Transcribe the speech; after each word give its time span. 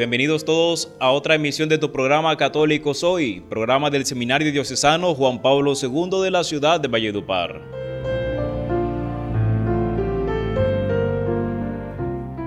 Bienvenidos 0.00 0.46
todos 0.46 0.94
a 0.98 1.10
otra 1.10 1.34
emisión 1.34 1.68
de 1.68 1.76
tu 1.76 1.92
programa 1.92 2.34
Católico 2.38 2.94
Soy, 2.94 3.42
programa 3.50 3.90
del 3.90 4.06
Seminario 4.06 4.50
Diocesano 4.50 5.14
Juan 5.14 5.42
Pablo 5.42 5.74
II 5.74 6.22
de 6.22 6.30
la 6.30 6.42
ciudad 6.42 6.80
de 6.80 6.88
Valledupar. 6.88 7.60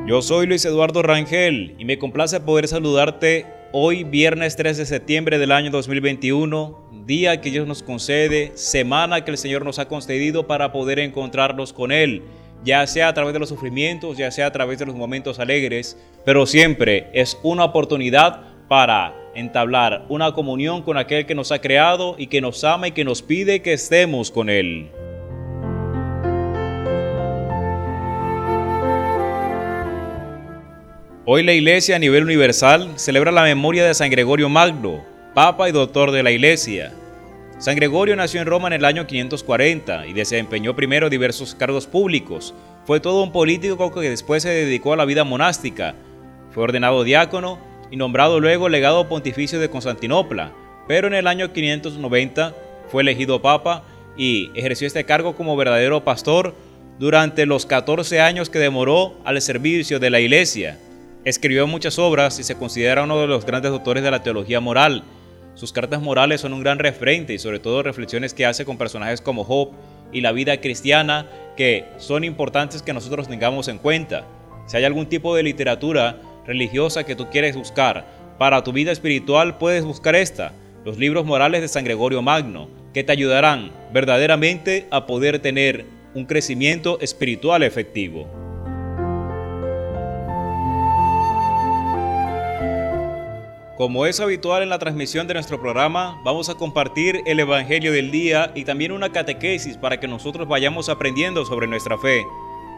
Yo 0.08 0.23
soy 0.23 0.47
Luis 0.47 0.66
Eduardo 0.66 1.03
Rangel 1.03 1.75
y 1.77 1.85
me 1.85 1.99
complace 1.99 2.39
poder 2.39 2.67
saludarte 2.67 3.45
hoy 3.72 4.03
viernes 4.03 4.55
3 4.55 4.75
de 4.75 4.88
septiembre 4.88 5.38
del 5.38 5.52
año 5.52 5.70
2021, 5.70 6.89
día 7.05 7.39
que 7.39 7.52
Dios 7.52 7.67
nos 7.67 7.83
concede, 7.83 8.52
semana 8.55 9.23
que 9.23 9.30
el 9.30 9.38
Señor 9.38 9.63
nos 9.63 9.77
ha 9.77 9.88
concedido 9.88 10.47
para 10.47 10.72
poder 10.72 10.97
encontrarnos 10.97 11.72
con 11.72 11.91
Él, 11.91 12.23
ya 12.63 12.85
sea 12.88 13.09
a 13.09 13.13
través 13.13 13.34
de 13.34 13.40
los 13.40 13.49
sufrimientos, 13.49 14.17
ya 14.17 14.31
sea 14.31 14.48
a 14.48 14.52
través 14.52 14.80
de 14.80 14.85
los 14.85 14.95
momentos 14.95 15.40
alegres, 15.40 15.98
pero 16.26 16.45
siempre 16.45 17.09
es 17.13 17.38
una 17.44 17.66
oportunidad 17.66 18.41
para 18.67 19.13
entablar 19.36 20.05
una 20.09 20.31
comunión 20.34 20.81
con 20.84 20.98
aquel 20.98 21.26
que 21.26 21.36
nos 21.36 21.52
ha 21.52 21.59
creado 21.59 22.16
y 22.17 22.28
que 22.28 22.42
nos 22.42 22.64
ama 22.64 22.88
y 22.88 22.92
que 22.92 23.03
nos 23.03 23.22
pide 23.22 23.61
que 23.61 23.73
estemos 23.73 24.31
con 24.31 24.50
Él. 24.50 24.89
Hoy 31.25 31.44
la 31.44 31.53
Iglesia 31.53 31.95
a 31.95 32.00
nivel 32.00 32.23
universal 32.23 32.89
celebra 32.95 33.31
la 33.31 33.44
memoria 33.44 33.86
de 33.86 33.94
San 33.94 34.09
Gregorio 34.09 34.50
Magno, 34.50 35.03
Papa 35.33 35.70
y 35.70 35.72
Doctor 35.72 36.11
de 36.11 36.22
la 36.22 36.31
Iglesia. 36.31 36.92
San 37.64 37.78
Gregorio 37.78 38.17
nació 38.17 38.42
en 38.42 38.47
Roma 38.47 38.67
en 38.67 38.73
el 38.73 38.83
año 38.83 39.08
540 39.08 40.08
y 40.08 40.11
desempeñó 40.11 40.75
primero 40.75 41.09
diversos 41.09 41.56
cargos 41.56 41.88
públicos. 41.88 42.53
Fue 42.83 43.00
todo 43.00 43.23
un 43.23 43.31
político 43.31 43.89
que 43.94 44.09
después 44.09 44.44
se 44.44 44.50
dedicó 44.50 44.92
a 44.92 44.97
la 44.97 45.05
vida 45.05 45.23
monástica. 45.23 45.95
Fue 46.52 46.64
ordenado 46.66 47.05
diácono 47.05 47.59
y 47.89 47.95
nombrado 47.95 48.42
luego 48.42 48.67
legado 48.67 49.08
pontificio 49.08 49.61
de 49.61 49.70
Constantinopla, 49.70 50.52
pero 50.89 51.08
en 51.08 51.14
el 51.14 51.25
año 51.25 51.53
590 51.53 52.53
fue 52.89 53.02
elegido 53.02 53.42
papa 53.42 53.83
y 54.17 54.52
ejerció 54.55 54.86
este 54.86 55.05
cargo 55.05 55.38
como 55.38 55.55
verdadero 55.55 56.03
pastor 56.03 56.55
durante 57.00 57.45
los 57.45 57.66
14 57.66 58.20
años 58.20 58.50
que 58.50 58.59
demoró 58.59 59.16
al 59.23 59.42
servicio 59.42 60.02
de 60.02 60.09
la 60.09 60.20
iglesia. 60.20 60.80
Escribió 61.23 61.66
muchas 61.66 61.98
obras 61.98 62.39
y 62.39 62.44
se 62.44 62.55
considera 62.55 63.03
uno 63.03 63.22
de 63.22 63.27
los 63.27 63.45
grandes 63.45 63.72
doctores 63.72 64.03
de 64.03 64.11
la 64.11 64.22
teología 64.22 64.59
moral. 64.59 65.05
Sus 65.55 65.71
cartas 65.71 66.01
morales 66.01 66.41
son 66.41 66.53
un 66.53 66.63
gran 66.63 66.79
referente 66.79 67.33
y 67.33 67.39
sobre 67.39 67.59
todo 67.59 67.83
reflexiones 67.83 68.33
que 68.33 68.45
hace 68.45 68.65
con 68.65 68.77
personajes 68.77 69.21
como 69.21 69.43
Job 69.43 69.69
y 70.11 70.21
la 70.21 70.31
vida 70.31 70.59
cristiana 70.59 71.27
que 71.55 71.85
son 71.97 72.23
importantes 72.23 72.81
que 72.81 72.93
nosotros 72.93 73.27
tengamos 73.27 73.67
en 73.67 73.77
cuenta. 73.77 74.25
Si 74.65 74.77
hay 74.77 74.83
algún 74.83 75.07
tipo 75.07 75.35
de 75.35 75.43
literatura 75.43 76.19
religiosa 76.47 77.03
que 77.03 77.15
tú 77.15 77.29
quieres 77.29 77.55
buscar 77.55 78.05
para 78.39 78.63
tu 78.63 78.73
vida 78.73 78.91
espiritual, 78.91 79.57
puedes 79.57 79.85
buscar 79.85 80.15
esta, 80.15 80.53
los 80.85 80.97
libros 80.97 81.25
morales 81.25 81.61
de 81.61 81.67
San 81.67 81.83
Gregorio 81.83 82.21
Magno, 82.21 82.67
que 82.93 83.03
te 83.03 83.11
ayudarán 83.11 83.71
verdaderamente 83.93 84.87
a 84.89 85.05
poder 85.05 85.39
tener 85.39 85.86
un 86.15 86.25
crecimiento 86.25 86.99
espiritual 86.99 87.63
efectivo. 87.63 88.42
Como 93.83 94.05
es 94.05 94.21
habitual 94.21 94.64
en 94.64 94.70
la 94.70 94.80
transmisión 94.80 95.27
de 95.27 95.33
nuestro 95.33 95.60
programa, 95.60 96.21
vamos 96.23 96.48
a 96.48 96.55
compartir 96.55 97.21
el 97.26 97.42
Evangelio 97.42 97.92
del 97.92 98.11
día 98.11 98.49
y 98.55 98.64
también 98.64 98.94
una 98.94 99.11
catequesis 99.11 99.76
para 99.76 99.99
que 99.99 100.08
nosotros 100.08 100.48
vayamos 100.48 100.88
aprendiendo 100.88 101.44
sobre 101.44 101.67
nuestra 101.67 101.98
fe. 101.98 102.26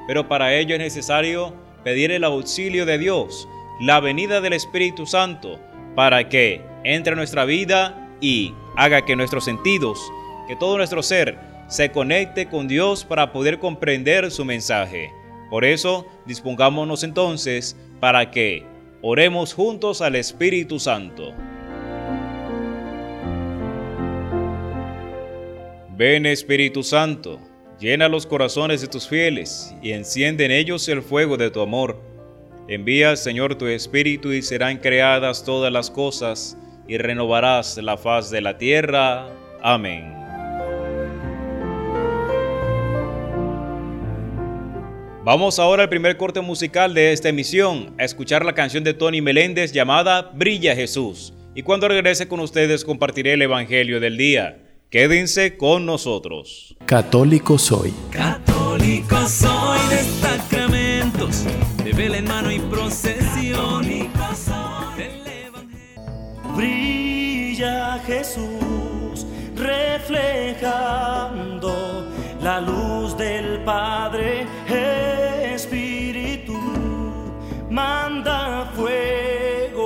Pero 0.08 0.28
para 0.28 0.56
ello 0.56 0.74
es 0.74 0.82
necesario 0.82 1.54
pedir 1.84 2.10
el 2.10 2.24
auxilio 2.24 2.88
de 2.88 2.98
Dios, 2.98 3.48
la 3.80 4.00
venida 4.00 4.42
del 4.42 4.54
Espíritu 4.54 5.06
Santo, 5.06 5.60
para 5.96 6.28
que 6.28 6.64
entre 6.84 7.14
a 7.14 7.16
nuestra 7.16 7.46
vida 7.46 8.10
y 8.20 8.56
haga 8.76 9.06
que 9.06 9.16
nuestros 9.16 9.46
sentidos, 9.46 10.12
que 10.48 10.56
todo 10.56 10.76
nuestro 10.76 11.04
ser, 11.04 11.38
se 11.68 11.92
conecte 11.92 12.48
con 12.48 12.68
Dios 12.68 13.06
para 13.06 13.32
poder 13.32 13.60
comprender 13.60 14.32
su 14.32 14.44
mensaje. 14.44 15.12
Por 15.52 15.66
eso, 15.66 16.08
dispongámonos 16.26 17.04
entonces 17.04 17.78
para 18.00 18.32
que 18.32 18.75
Oremos 19.08 19.54
juntos 19.54 20.02
al 20.02 20.16
Espíritu 20.16 20.80
Santo. 20.80 21.32
Ven 25.96 26.26
Espíritu 26.26 26.82
Santo, 26.82 27.40
llena 27.80 28.10
los 28.10 28.26
corazones 28.26 28.82
de 28.82 28.88
tus 28.88 29.08
fieles 29.08 29.76
y 29.84 29.92
enciende 29.92 30.46
en 30.46 30.50
ellos 30.50 30.90
el 30.90 31.04
fuego 31.04 31.38
de 31.38 31.52
tu 31.52 31.62
amor. 31.62 32.02
Envía, 32.68 33.16
Señor, 33.16 33.54
tu 33.60 33.68
Espíritu 33.68 34.32
y 34.32 34.42
serán 34.42 34.80
creadas 34.80 35.46
todas 35.46 35.72
las 35.72 35.92
cosas 35.92 36.58
y 36.88 36.98
renovarás 36.98 37.78
la 37.78 37.98
faz 37.98 38.32
de 38.32 38.42
la 38.42 38.58
tierra. 38.58 39.28
Amén. 39.62 40.15
Vamos 45.26 45.58
ahora 45.58 45.82
al 45.82 45.90
primer 45.90 46.18
corte 46.18 46.40
musical 46.42 46.94
de 46.94 47.12
esta 47.12 47.30
emisión, 47.30 47.96
a 47.98 48.04
escuchar 48.04 48.46
la 48.46 48.54
canción 48.54 48.84
de 48.84 48.94
Tony 48.94 49.22
Meléndez 49.22 49.72
llamada 49.72 50.22
Brilla 50.36 50.76
Jesús. 50.76 51.34
Y 51.56 51.64
cuando 51.64 51.88
regrese 51.88 52.28
con 52.28 52.40
ustedes 52.42 52.86
compartiré 52.86 53.34
el 53.34 53.42
Evangelio 53.42 54.00
del 54.00 54.18
día. 54.18 54.60
Quédense 54.92 55.58
con 55.58 55.84
nosotros. 55.88 56.76
Católico 56.86 57.58
Soy. 57.58 57.92
Católico 58.12 59.18
soy 59.28 59.80
de 59.90 60.04
sacramentos, 60.22 61.44
de 61.84 61.92
vela 61.92 62.18
en 62.18 62.26
mano 62.26 62.52
y 62.52 62.60
procesión. 62.60 63.82
del 63.82 65.26
Evangelio. 65.48 66.56
Brilla 66.56 67.98
Jesús 68.06 69.26
reflejando 69.56 70.86
la 72.44 72.62
luz 72.62 73.18
del 73.18 73.64
Padre. 73.64 74.46
Manda 77.76 78.72
fuego 78.74 79.84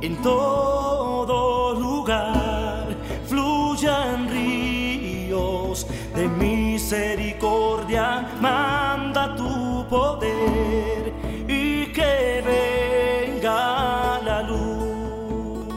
en 0.00 0.16
todo 0.22 1.74
lugar. 1.74 2.86
Fluyan 3.28 4.30
ríos 4.30 5.86
de 6.14 6.26
misericordia. 6.26 8.30
Manda 8.40 9.36
tu 9.36 9.86
poder 9.90 11.12
y 11.46 11.92
que 11.92 12.42
venga 12.46 14.20
la 14.24 14.40
luz. 14.40 15.68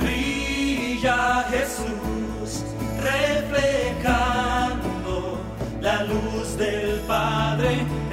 Brilla 0.00 1.44
Jesús 1.50 2.64
reflejando 3.02 5.38
la 5.82 6.04
luz 6.04 6.56
del 6.56 7.00
Padre 7.00 8.03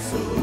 Jesus. 0.00 0.39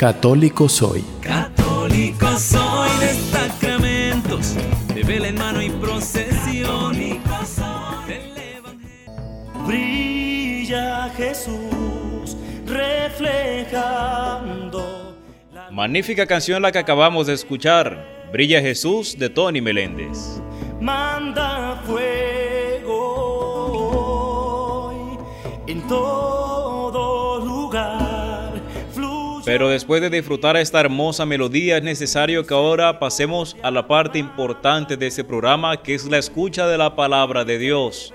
Católico 0.00 0.66
soy. 0.66 1.04
Católico 1.20 2.26
soy 2.38 2.88
de 3.00 3.12
sacramentos, 3.30 4.56
de 4.94 5.02
vela 5.02 5.28
en 5.28 5.34
mano 5.34 5.60
y 5.60 5.68
procesión. 5.68 6.94
Del 6.96 7.20
Evangelio. 8.56 9.66
Brilla 9.66 11.10
Jesús, 11.14 12.34
reflejando 12.64 13.98
la 15.52 15.70
Magnífica 15.70 16.24
canción 16.26 16.62
la 16.62 16.72
que 16.72 16.78
acabamos 16.78 17.26
de 17.26 17.34
escuchar, 17.34 18.30
Brilla 18.32 18.62
Jesús 18.62 19.18
de 19.18 19.28
Tony 19.28 19.60
Meléndez. 19.60 20.40
manda 20.80 21.82
fuego 21.84 22.09
Pero 29.50 29.68
después 29.68 30.00
de 30.00 30.10
disfrutar 30.10 30.56
esta 30.56 30.78
hermosa 30.78 31.26
melodía 31.26 31.78
es 31.78 31.82
necesario 31.82 32.46
que 32.46 32.54
ahora 32.54 33.00
pasemos 33.00 33.56
a 33.64 33.72
la 33.72 33.88
parte 33.88 34.20
importante 34.20 34.96
de 34.96 35.08
este 35.08 35.24
programa 35.24 35.82
que 35.82 35.92
es 35.92 36.04
la 36.04 36.18
escucha 36.18 36.68
de 36.68 36.78
la 36.78 36.94
palabra 36.94 37.44
de 37.44 37.58
Dios. 37.58 38.14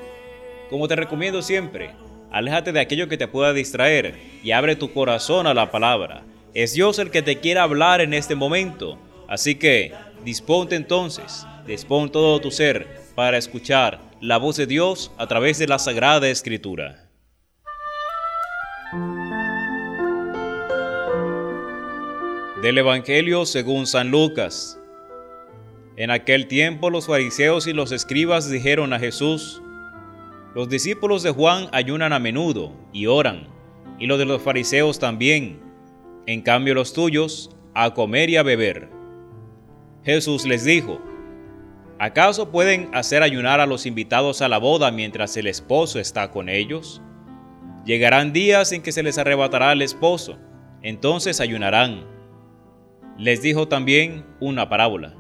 Como 0.70 0.88
te 0.88 0.96
recomiendo 0.96 1.42
siempre, 1.42 1.92
aléjate 2.32 2.72
de 2.72 2.80
aquello 2.80 3.10
que 3.10 3.18
te 3.18 3.27
pueda 3.27 3.51
distraer 3.51 4.15
y 4.44 4.51
abre 4.51 4.77
tu 4.77 4.94
corazón 4.94 5.46
a 5.46 5.54
la 5.54 5.72
palabra. 5.72 6.24
Es 6.54 6.72
Dios 6.72 7.00
el 7.00 7.12
que 7.12 7.22
te 7.22 7.42
quiere 7.42 7.60
hablar 7.60 8.00
en 8.00 8.13
este 8.13 8.36
momento. 8.36 8.98
Así 9.27 9.56
que 9.56 9.92
disponte 10.24 10.77
entonces, 10.77 11.46
dispón 11.68 12.13
todo 12.13 12.39
tu 12.39 12.50
ser 12.50 12.88
para 13.13 13.38
escuchar 13.38 14.00
la 14.22 14.38
voz 14.38 14.56
de 14.56 14.68
Dios 14.68 15.12
a 15.18 15.27
través 15.27 15.60
de 15.60 15.68
la 15.68 15.80
Sagrada 15.80 16.30
Escritura. 16.30 17.05
Del 22.66 22.80
Evangelio 22.80 23.46
según 23.46 23.86
San 23.86 24.10
Lucas. 24.10 24.80
En 25.98 26.10
aquel 26.10 26.48
tiempo 26.48 26.90
los 26.90 27.06
fariseos 27.06 27.68
y 27.68 27.74
los 27.74 27.92
escribas 27.92 28.50
dijeron 28.50 28.92
a 28.92 28.98
Jesús, 28.98 29.62
los 30.56 30.68
discípulos 30.68 31.22
de 31.22 31.30
Juan 31.30 31.68
ayunan 31.74 32.12
a 32.12 32.18
menudo 32.18 32.74
y 32.92 33.06
oran, 33.06 33.50
y 34.00 34.08
los 34.08 34.18
de 34.18 34.26
los 34.26 34.42
fariseos 34.42 34.98
también. 34.98 35.60
En 36.26 36.42
cambio 36.42 36.74
los 36.74 36.94
tuyos, 36.94 37.56
a 37.76 37.94
comer 37.94 38.32
y 38.32 38.38
a 38.38 38.42
beber. 38.42 38.90
Jesús 40.04 40.44
les 40.48 40.66
dijo, 40.66 41.00
¿acaso 42.00 42.52
pueden 42.52 42.90
hacer 42.96 43.22
ayunar 43.22 43.60
a 43.60 43.68
los 43.68 43.86
invitados 43.86 44.42
a 44.42 44.50
la 44.50 44.58
boda 44.58 44.90
mientras 44.90 45.38
el 45.38 45.46
esposo 45.46 46.00
está 46.00 46.32
con 46.32 46.50
ellos? 46.50 47.00
Llegarán 47.86 48.34
días 48.34 48.72
en 48.72 48.82
que 48.82 48.92
se 48.92 49.04
les 49.04 49.20
arrebatará 49.20 49.72
el 49.72 49.84
esposo, 49.84 50.40
entonces 50.82 51.40
ayunarán. 51.40 52.15
Les 53.18 53.42
dijo 53.42 53.68
también 53.68 54.26
una 54.42 54.68
parábola. 54.68 55.14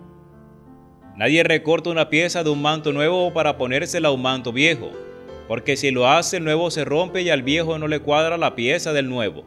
Nadie 1.15 1.43
recorta 1.43 1.89
una 1.89 2.09
pieza 2.09 2.43
de 2.43 2.49
un 2.49 2.61
manto 2.61 2.91
nuevo 2.91 3.31
para 3.33 3.57
ponérsela 3.57 4.09
a 4.09 4.11
un 4.11 4.21
manto 4.21 4.51
viejo, 4.51 4.91
porque 5.47 5.77
si 5.77 5.91
lo 5.91 6.09
hace 6.09 6.37
el 6.37 6.43
nuevo 6.43 6.69
se 6.71 6.83
rompe 6.83 7.21
y 7.21 7.29
al 7.29 7.41
viejo 7.41 7.79
no 7.79 7.87
le 7.87 8.01
cuadra 8.01 8.37
la 8.37 8.53
pieza 8.53 8.91
del 8.91 9.07
nuevo. 9.07 9.45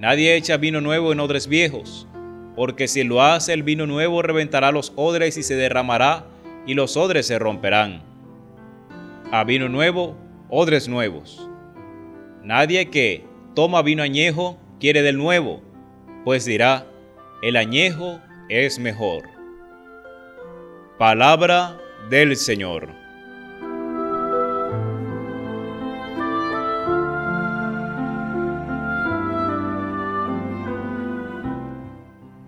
Nadie 0.00 0.34
echa 0.34 0.56
vino 0.56 0.80
nuevo 0.80 1.12
en 1.12 1.20
odres 1.20 1.46
viejos, 1.46 2.08
porque 2.56 2.88
si 2.88 3.04
lo 3.04 3.22
hace 3.22 3.52
el 3.52 3.62
vino 3.62 3.86
nuevo 3.86 4.20
reventará 4.20 4.72
los 4.72 4.92
odres 4.96 5.36
y 5.36 5.44
se 5.44 5.54
derramará 5.54 6.26
y 6.66 6.74
los 6.74 6.96
odres 6.96 7.28
se 7.28 7.38
romperán. 7.38 8.02
A 9.30 9.44
vino 9.44 9.68
nuevo, 9.68 10.16
odres 10.48 10.88
nuevos. 10.88 11.48
Nadie 12.42 12.90
que 12.90 13.24
toma 13.54 13.82
vino 13.82 14.02
añejo 14.02 14.58
quiere 14.80 15.02
del 15.02 15.18
nuevo, 15.18 15.62
pues 16.24 16.44
dirá, 16.44 16.86
el 17.40 17.56
añejo 17.56 18.20
es 18.48 18.78
mejor. 18.80 19.22
Palabra 20.98 21.78
del 22.10 22.36
Señor. 22.36 22.88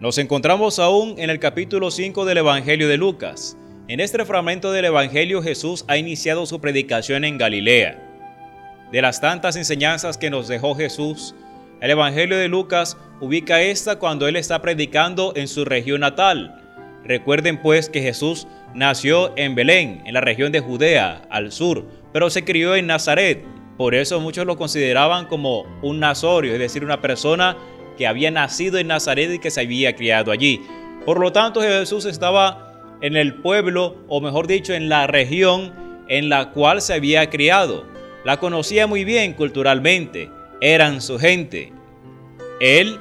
Nos 0.00 0.18
encontramos 0.18 0.80
aún 0.80 1.14
en 1.18 1.30
el 1.30 1.38
capítulo 1.38 1.92
5 1.92 2.24
del 2.24 2.38
Evangelio 2.38 2.88
de 2.88 2.96
Lucas. 2.96 3.56
En 3.86 4.00
este 4.00 4.24
fragmento 4.24 4.72
del 4.72 4.86
Evangelio 4.86 5.40
Jesús 5.40 5.84
ha 5.86 5.98
iniciado 5.98 6.46
su 6.46 6.60
predicación 6.60 7.24
en 7.24 7.38
Galilea. 7.38 8.88
De 8.90 9.02
las 9.02 9.20
tantas 9.20 9.54
enseñanzas 9.54 10.18
que 10.18 10.30
nos 10.30 10.48
dejó 10.48 10.74
Jesús, 10.74 11.36
el 11.80 11.90
Evangelio 11.90 12.36
de 12.36 12.48
Lucas 12.48 12.96
ubica 13.20 13.62
esta 13.62 13.98
cuando 13.98 14.28
él 14.28 14.36
está 14.36 14.60
predicando 14.60 15.32
en 15.36 15.48
su 15.48 15.64
región 15.64 16.00
natal. 16.00 16.56
Recuerden 17.04 17.60
pues 17.60 17.88
que 17.88 18.02
Jesús 18.02 18.46
nació 18.74 19.32
en 19.36 19.54
Belén, 19.54 20.02
en 20.04 20.14
la 20.14 20.20
región 20.20 20.52
de 20.52 20.60
Judea, 20.60 21.22
al 21.30 21.52
sur, 21.52 21.86
pero 22.12 22.28
se 22.30 22.44
crió 22.44 22.74
en 22.74 22.86
Nazaret. 22.86 23.44
Por 23.78 23.94
eso 23.94 24.20
muchos 24.20 24.46
lo 24.46 24.58
consideraban 24.58 25.26
como 25.26 25.64
un 25.82 26.00
nazorio, 26.00 26.52
es 26.52 26.58
decir, 26.58 26.84
una 26.84 27.00
persona 27.00 27.56
que 27.96 28.06
había 28.06 28.30
nacido 28.30 28.78
en 28.78 28.88
Nazaret 28.88 29.32
y 29.32 29.38
que 29.38 29.50
se 29.50 29.62
había 29.62 29.96
criado 29.96 30.32
allí. 30.32 30.60
Por 31.06 31.18
lo 31.18 31.32
tanto, 31.32 31.62
Jesús 31.62 32.04
estaba 32.04 32.98
en 33.00 33.16
el 33.16 33.36
pueblo, 33.36 33.96
o 34.08 34.20
mejor 34.20 34.46
dicho, 34.46 34.74
en 34.74 34.90
la 34.90 35.06
región 35.06 35.72
en 36.08 36.28
la 36.28 36.50
cual 36.50 36.82
se 36.82 36.92
había 36.92 37.30
criado. 37.30 37.86
La 38.24 38.36
conocía 38.36 38.86
muy 38.86 39.04
bien 39.04 39.32
culturalmente, 39.32 40.30
eran 40.60 41.00
su 41.00 41.18
gente. 41.18 41.72
Él, 42.60 42.98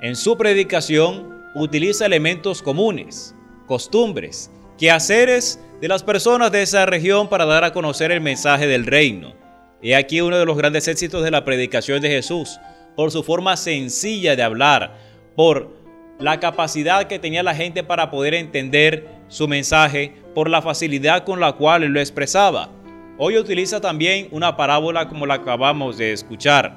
en 0.00 0.16
su 0.16 0.36
predicación, 0.36 1.36
utiliza 1.54 2.06
elementos 2.06 2.62
comunes, 2.62 3.34
costumbres, 3.66 4.50
quehaceres 4.78 5.60
de 5.80 5.88
las 5.88 6.02
personas 6.02 6.52
de 6.52 6.62
esa 6.62 6.86
región 6.86 7.28
para 7.28 7.44
dar 7.44 7.64
a 7.64 7.72
conocer 7.72 8.12
el 8.12 8.20
mensaje 8.20 8.66
del 8.66 8.86
reino. 8.86 9.34
He 9.82 9.94
aquí 9.94 10.20
uno 10.20 10.38
de 10.38 10.46
los 10.46 10.56
grandes 10.56 10.88
éxitos 10.88 11.22
de 11.22 11.30
la 11.30 11.44
predicación 11.44 12.00
de 12.00 12.08
Jesús 12.08 12.58
por 12.94 13.10
su 13.10 13.22
forma 13.22 13.56
sencilla 13.56 14.36
de 14.36 14.42
hablar, 14.42 14.96
por 15.34 15.76
la 16.18 16.40
capacidad 16.40 17.06
que 17.06 17.18
tenía 17.18 17.42
la 17.42 17.54
gente 17.54 17.84
para 17.84 18.10
poder 18.10 18.34
entender 18.34 19.06
su 19.28 19.48
mensaje, 19.48 20.14
por 20.34 20.48
la 20.48 20.62
facilidad 20.62 21.24
con 21.24 21.40
la 21.40 21.52
cual 21.52 21.82
lo 21.82 22.00
expresaba. 22.00 22.70
Hoy 23.18 23.38
utiliza 23.38 23.80
también 23.80 24.28
una 24.30 24.58
parábola 24.58 25.08
como 25.08 25.24
la 25.24 25.34
acabamos 25.34 25.96
de 25.96 26.12
escuchar. 26.12 26.76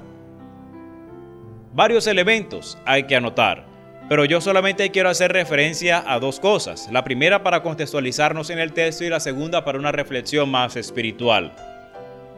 Varios 1.73 2.07
elementos 2.07 2.77
hay 2.85 3.03
que 3.03 3.17
anotar, 3.17 3.65
pero 4.07 4.23
yo 4.23 4.39
solamente 4.39 4.89
quiero 4.89 5.09
hacer 5.09 5.33
referencia 5.33 6.01
a 6.07 6.17
dos 6.17 6.39
cosas. 6.39 6.87
La 6.93 7.03
primera 7.03 7.43
para 7.43 7.61
contextualizarnos 7.61 8.49
en 8.51 8.59
el 8.59 8.71
texto 8.71 9.03
y 9.03 9.09
la 9.09 9.19
segunda 9.19 9.65
para 9.65 9.79
una 9.79 9.91
reflexión 9.91 10.49
más 10.49 10.77
espiritual. 10.77 11.53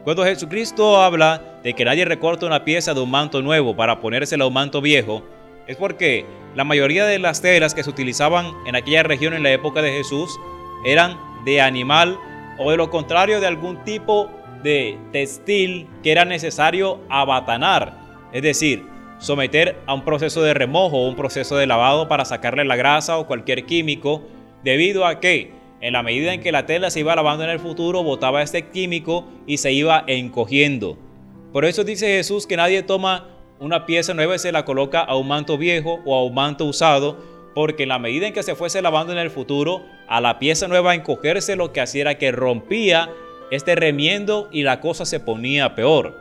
Cuando 0.02 0.24
Jesucristo 0.24 1.00
habla 1.00 1.40
de 1.62 1.72
que 1.74 1.84
nadie 1.84 2.04
recorta 2.04 2.44
una 2.44 2.64
pieza 2.64 2.94
de 2.94 3.00
un 3.00 3.10
manto 3.10 3.40
nuevo 3.40 3.76
para 3.76 4.00
ponérsela 4.00 4.42
a 4.42 4.48
un 4.48 4.54
manto 4.54 4.80
viejo, 4.80 5.22
es 5.68 5.76
porque 5.76 6.26
la 6.56 6.64
mayoría 6.64 7.06
de 7.06 7.20
las 7.20 7.40
telas 7.40 7.72
que 7.72 7.84
se 7.84 7.90
utilizaban 7.90 8.52
en 8.66 8.74
aquella 8.74 9.04
región 9.04 9.32
en 9.32 9.44
la 9.44 9.52
época 9.52 9.80
de 9.80 9.92
Jesús 9.92 10.40
eran 10.84 11.16
de 11.44 11.60
animal 11.60 12.18
o 12.58 12.70
de 12.70 12.76
lo 12.76 12.90
contrario 12.90 13.40
de 13.40 13.46
algún 13.46 13.82
tipo 13.84 14.30
de 14.62 14.98
textil 15.12 15.88
que 16.02 16.12
era 16.12 16.24
necesario 16.24 17.00
abatanar, 17.08 17.98
es 18.32 18.42
decir, 18.42 18.84
someter 19.18 19.76
a 19.86 19.94
un 19.94 20.04
proceso 20.04 20.42
de 20.42 20.54
remojo 20.54 20.98
o 20.98 21.08
un 21.08 21.16
proceso 21.16 21.56
de 21.56 21.66
lavado 21.66 22.08
para 22.08 22.24
sacarle 22.24 22.64
la 22.64 22.76
grasa 22.76 23.18
o 23.18 23.26
cualquier 23.26 23.66
químico, 23.66 24.22
debido 24.64 25.06
a 25.06 25.20
que 25.20 25.52
en 25.80 25.94
la 25.94 26.02
medida 26.02 26.32
en 26.32 26.40
que 26.40 26.52
la 26.52 26.64
tela 26.64 26.90
se 26.90 27.00
iba 27.00 27.16
lavando 27.16 27.44
en 27.44 27.50
el 27.50 27.58
futuro, 27.58 28.04
botaba 28.04 28.42
este 28.42 28.68
químico 28.70 29.26
y 29.46 29.58
se 29.58 29.72
iba 29.72 30.04
encogiendo. 30.06 30.96
Por 31.52 31.64
eso 31.64 31.82
dice 31.84 32.06
Jesús 32.06 32.46
que 32.46 32.56
nadie 32.56 32.82
toma 32.82 33.28
una 33.58 33.84
pieza 33.84 34.14
nueva 34.14 34.36
y 34.36 34.38
se 34.38 34.52
la 34.52 34.64
coloca 34.64 35.00
a 35.00 35.16
un 35.16 35.28
manto 35.28 35.58
viejo 35.58 36.00
o 36.04 36.14
a 36.16 36.24
un 36.24 36.34
manto 36.34 36.64
usado, 36.64 37.16
porque 37.54 37.84
en 37.84 37.90
la 37.90 37.98
medida 37.98 38.26
en 38.26 38.32
que 38.32 38.42
se 38.42 38.54
fuese 38.54 38.82
lavando 38.82 39.12
en 39.12 39.18
el 39.18 39.30
futuro, 39.30 39.84
a 40.08 40.20
la 40.20 40.38
pieza 40.38 40.68
nueva 40.68 40.94
encogerse 40.94 41.56
lo 41.56 41.72
que 41.72 41.80
hacía 41.80 42.02
era 42.02 42.18
que 42.18 42.32
rompía 42.32 43.10
este 43.50 43.74
remiendo 43.74 44.48
y 44.50 44.62
la 44.62 44.80
cosa 44.80 45.04
se 45.04 45.20
ponía 45.20 45.74
peor. 45.74 46.16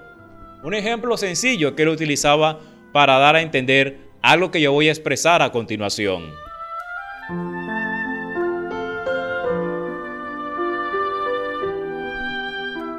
Un 0.64 0.74
ejemplo 0.74 1.18
sencillo 1.18 1.76
que 1.76 1.84
él 1.84 1.90
utilizaba 1.90 2.60
para 2.92 3.18
dar 3.18 3.36
a 3.36 3.42
entender 3.42 4.00
algo 4.22 4.52
que 4.52 4.62
yo 4.62 4.72
voy 4.72 4.90
a 4.90 4.92
expresar 4.92 5.42
a 5.42 5.52
continuación. 5.52 6.32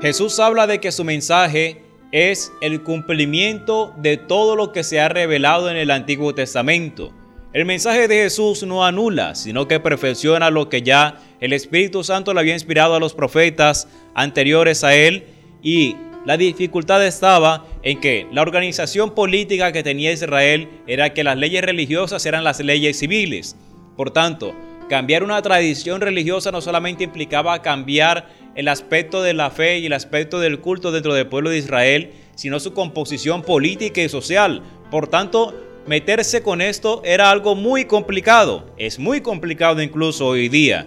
Jesús 0.01 0.41
habla 0.41 0.67
de 0.67 0.81
que 0.81 0.91
su 0.91 1.05
mensaje 1.05 1.83
es 2.11 2.53
el 2.61 2.83
cumplimiento 2.83 3.95
de 3.99 4.17
todo 4.17 4.57
lo 4.57 4.73
que 4.73 4.83
se 4.83 4.99
ha 4.99 5.09
revelado 5.09 5.71
en 5.71 5.77
el 5.77 5.91
Antiguo 5.91 6.35
Testamento. 6.35 7.13
El 7.53 7.67
mensaje 7.67 8.09
de 8.09 8.23
Jesús 8.23 8.63
no 8.63 8.83
anula, 8.83 9.35
sino 9.35 9.69
que 9.69 9.79
perfecciona 9.79 10.51
lo 10.51 10.71
que 10.71 10.81
ya 10.81 11.19
el 11.39 11.53
Espíritu 11.53 12.03
Santo 12.03 12.33
le 12.33 12.41
había 12.41 12.55
inspirado 12.55 12.95
a 12.95 13.01
los 13.01 13.13
profetas 13.13 13.89
anteriores 14.15 14.85
a 14.85 14.95
él 14.95 15.25
y 15.63 15.97
la 16.25 16.39
dificultad 16.39 17.07
estaba 17.07 17.67
en 17.83 18.01
que 18.01 18.27
la 18.33 18.41
organización 18.41 19.15
política 19.15 19.71
que 19.71 19.83
tenía 19.83 20.13
Israel 20.13 20.67
era 20.87 21.13
que 21.13 21.25
las 21.25 21.37
leyes 21.37 21.63
religiosas 21.63 22.25
eran 22.25 22.43
las 22.43 22.59
leyes 22.61 22.99
civiles. 22.99 23.55
Por 23.99 24.13
tanto, 24.13 24.55
cambiar 24.89 25.23
una 25.23 25.43
tradición 25.43 26.01
religiosa 26.01 26.53
no 26.53 26.63
solamente 26.63 27.05
implicaba 27.05 27.61
cambiar 27.61 28.29
el 28.55 28.69
aspecto 28.69 29.23
de 29.23 29.35
la 29.35 29.51
fe 29.51 29.79
y 29.79 29.87
el 29.87 29.93
aspecto 29.93 30.41
del 30.41 30.61
culto 30.61 30.91
dentro 30.91 31.13
del 31.13 31.27
pueblo 31.27 31.51
de 31.51 31.59
Israel, 31.59 32.13
sino 32.35 32.61
su 32.61 32.73
composición 32.73 33.43
política 33.43 34.01
y 34.01 34.09
social. 34.09 34.63
Por 34.91 35.09
tanto, 35.09 35.55
meterse 35.87 36.43
con 36.43 36.61
esto 36.61 37.03
era 37.05 37.31
algo 37.31 37.55
muy 37.55 37.85
complicado, 37.85 38.73
es 38.77 38.99
muy 38.99 39.21
complicado 39.21 39.83
incluso 39.83 40.27
hoy 40.27 40.49
día. 40.49 40.87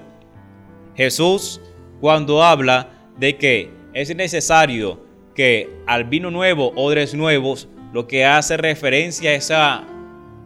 Jesús, 0.96 1.62
cuando 2.00 2.44
habla 2.44 2.90
de 3.18 3.38
que 3.38 3.70
es 3.94 4.16
necesario 4.16 5.04
que 5.34 5.70
al 5.86 6.06
vino 6.06 6.32
nuevo, 6.32 6.72
odres 6.76 7.14
nuevos, 7.14 7.68
lo 7.94 8.08
que 8.08 8.26
hace 8.26 8.58
referencia 8.58 9.34
es 9.34 9.52
a 9.52 9.86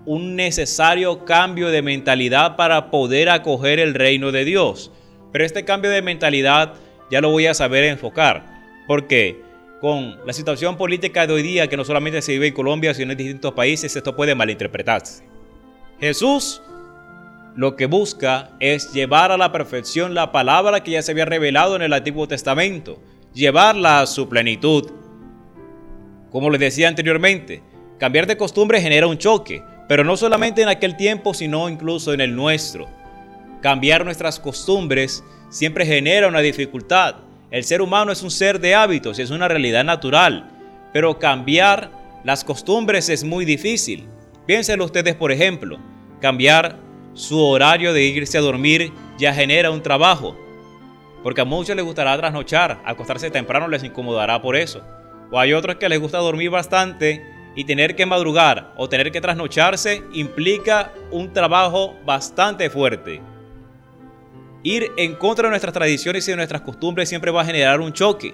un 0.05 0.35
necesario 0.35 1.25
cambio 1.25 1.69
de 1.69 1.81
mentalidad 1.81 2.55
para 2.55 2.89
poder 2.89 3.29
acoger 3.29 3.79
el 3.79 3.93
reino 3.93 4.31
de 4.31 4.45
Dios. 4.45 4.91
Pero 5.31 5.45
este 5.45 5.65
cambio 5.65 5.91
de 5.91 6.01
mentalidad 6.01 6.73
ya 7.11 7.21
lo 7.21 7.29
voy 7.29 7.45
a 7.45 7.53
saber 7.53 7.83
enfocar. 7.83 8.45
Porque 8.87 9.39
con 9.79 10.19
la 10.25 10.33
situación 10.33 10.77
política 10.77 11.25
de 11.25 11.33
hoy 11.33 11.41
día, 11.41 11.67
que 11.67 11.77
no 11.77 11.85
solamente 11.85 12.21
se 12.21 12.33
vive 12.33 12.47
en 12.47 12.53
Colombia, 12.53 12.93
sino 12.93 13.11
en 13.11 13.17
distintos 13.17 13.53
países, 13.53 13.95
esto 13.95 14.15
puede 14.15 14.35
malinterpretarse. 14.35 15.23
Jesús 15.99 16.61
lo 17.55 17.75
que 17.75 17.87
busca 17.87 18.51
es 18.59 18.93
llevar 18.93 19.31
a 19.31 19.37
la 19.37 19.51
perfección 19.51 20.13
la 20.13 20.31
palabra 20.31 20.81
que 20.81 20.91
ya 20.91 21.01
se 21.01 21.11
había 21.11 21.25
revelado 21.25 21.75
en 21.75 21.81
el 21.81 21.91
Antiguo 21.93 22.27
Testamento, 22.27 23.01
llevarla 23.33 24.01
a 24.01 24.05
su 24.05 24.29
plenitud. 24.29 24.89
Como 26.31 26.49
les 26.49 26.59
decía 26.59 26.87
anteriormente, 26.87 27.61
cambiar 27.97 28.27
de 28.27 28.37
costumbre 28.37 28.81
genera 28.81 29.07
un 29.07 29.17
choque, 29.17 29.63
pero 29.89 30.03
no 30.03 30.15
solamente 30.15 30.61
en 30.61 30.69
aquel 30.69 30.95
tiempo, 30.95 31.33
sino 31.33 31.67
incluso 31.67 32.13
en 32.13 32.21
el 32.21 32.35
nuestro. 32.35 32.87
Cambiar 33.61 34.05
nuestras 34.05 34.39
costumbres 34.39 35.23
siempre 35.49 35.85
genera 35.85 36.27
una 36.27 36.39
dificultad. 36.39 37.15
El 37.51 37.63
ser 37.63 37.81
humano 37.81 38.11
es 38.11 38.21
un 38.21 38.29
ser 38.29 38.59
de 38.59 38.75
hábitos 38.75 39.17
y 39.17 39.23
es 39.23 39.31
una 39.31 39.47
realidad 39.47 39.83
natural, 39.83 40.51
pero 40.93 41.17
cambiar 41.17 41.89
las 42.23 42.43
costumbres 42.43 43.09
es 43.09 43.23
muy 43.23 43.43
difícil. 43.43 44.07
Piénsenlo 44.45 44.85
ustedes, 44.85 45.15
por 45.15 45.31
ejemplo, 45.31 45.79
cambiar 46.21 46.77
su 47.13 47.43
horario 47.43 47.91
de 47.91 48.03
irse 48.03 48.37
a 48.37 48.41
dormir 48.41 48.93
ya 49.17 49.33
genera 49.33 49.71
un 49.71 49.81
trabajo, 49.81 50.37
porque 51.23 51.41
a 51.41 51.45
muchos 51.45 51.75
les 51.75 51.83
gustará 51.83 52.15
trasnochar, 52.17 52.81
acostarse 52.85 53.31
temprano 53.31 53.67
les 53.67 53.83
incomodará 53.83 54.39
por 54.43 54.55
eso. 54.55 54.83
O 55.31 55.39
hay 55.39 55.53
otros 55.53 55.77
que 55.77 55.89
les 55.89 55.99
gusta 55.99 56.19
dormir 56.19 56.51
bastante 56.51 57.25
y 57.55 57.63
tener 57.63 57.95
que 57.95 58.05
madrugar 58.05 58.73
o 58.77 58.87
tener 58.87 59.11
que 59.11 59.21
trasnocharse 59.21 60.03
implica 60.13 60.93
un 61.09 61.33
trabajo 61.33 61.95
bastante 62.05 62.69
fuerte. 62.69 63.21
Ir 64.63 64.91
en 64.97 65.15
contra 65.15 65.47
de 65.47 65.51
nuestras 65.51 65.73
tradiciones 65.73 66.27
y 66.27 66.31
de 66.31 66.37
nuestras 66.37 66.61
costumbres 66.61 67.07
siempre 67.07 67.31
va 67.31 67.41
a 67.41 67.45
generar 67.45 67.79
un 67.79 67.93
choque. 67.93 68.33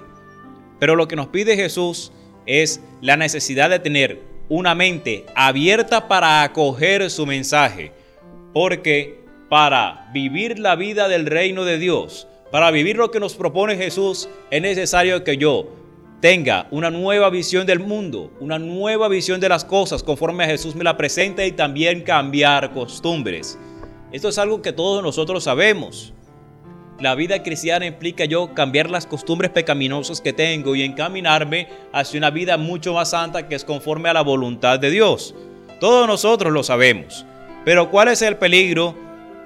Pero 0.79 0.95
lo 0.95 1.07
que 1.07 1.15
nos 1.15 1.27
pide 1.27 1.55
Jesús 1.55 2.11
es 2.45 2.81
la 3.01 3.17
necesidad 3.17 3.69
de 3.69 3.79
tener 3.79 4.21
una 4.49 4.75
mente 4.75 5.25
abierta 5.35 6.07
para 6.07 6.43
acoger 6.43 7.09
su 7.09 7.25
mensaje. 7.25 7.91
Porque 8.53 9.23
para 9.49 10.09
vivir 10.13 10.57
la 10.59 10.75
vida 10.75 11.07
del 11.07 11.27
reino 11.27 11.63
de 11.63 11.77
Dios, 11.77 12.27
para 12.51 12.71
vivir 12.71 12.97
lo 12.97 13.11
que 13.11 13.19
nos 13.19 13.35
propone 13.35 13.77
Jesús, 13.77 14.27
es 14.49 14.61
necesario 14.61 15.23
que 15.23 15.37
yo 15.37 15.69
tenga 16.21 16.67
una 16.71 16.89
nueva 16.89 17.29
visión 17.29 17.67
del 17.67 17.79
mundo, 17.79 18.31
una 18.39 18.57
nueva 18.57 19.07
visión 19.09 19.39
de 19.39 19.49
las 19.49 19.63
cosas 19.63 20.01
conforme 20.01 20.45
a 20.45 20.47
Jesús 20.47 20.73
me 20.73 20.83
la 20.83 20.97
presenta 20.97 21.45
y 21.45 21.51
también 21.51 22.01
cambiar 22.01 22.73
costumbres. 22.73 23.59
Esto 24.11 24.29
es 24.29 24.37
algo 24.39 24.63
que 24.63 24.73
todos 24.73 25.03
nosotros 25.03 25.43
sabemos. 25.43 26.14
La 26.99 27.13
vida 27.13 27.43
cristiana 27.43 27.85
implica 27.85 28.23
yo 28.23 28.53
cambiar 28.53 28.89
las 28.89 29.05
costumbres 29.05 29.51
pecaminosas 29.51 30.21
que 30.21 30.31
tengo 30.31 30.75
y 30.75 30.83
encaminarme 30.83 31.67
hacia 31.91 32.17
una 32.17 32.29
vida 32.29 32.57
mucho 32.57 32.93
más 32.93 33.09
santa 33.09 33.49
que 33.49 33.55
es 33.55 33.65
conforme 33.65 34.07
a 34.07 34.13
la 34.13 34.21
voluntad 34.21 34.79
de 34.79 34.89
Dios. 34.91 35.35
Todos 35.81 36.07
nosotros 36.07 36.53
lo 36.53 36.63
sabemos. 36.63 37.25
Pero 37.65 37.91
¿cuál 37.91 38.07
es 38.07 38.21
el 38.21 38.37
peligro? 38.37 38.95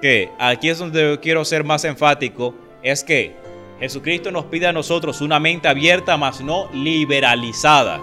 Que 0.00 0.30
aquí 0.38 0.68
es 0.68 0.78
donde 0.78 1.18
quiero 1.20 1.44
ser 1.44 1.64
más 1.64 1.84
enfático, 1.84 2.54
es 2.84 3.02
que 3.02 3.34
Jesucristo 3.80 4.30
nos 4.30 4.44
pide 4.44 4.68
a 4.68 4.72
nosotros 4.72 5.20
una 5.20 5.40
mente 5.40 5.66
abierta, 5.66 6.16
mas 6.16 6.40
no 6.40 6.68
liberalizada. 6.72 8.00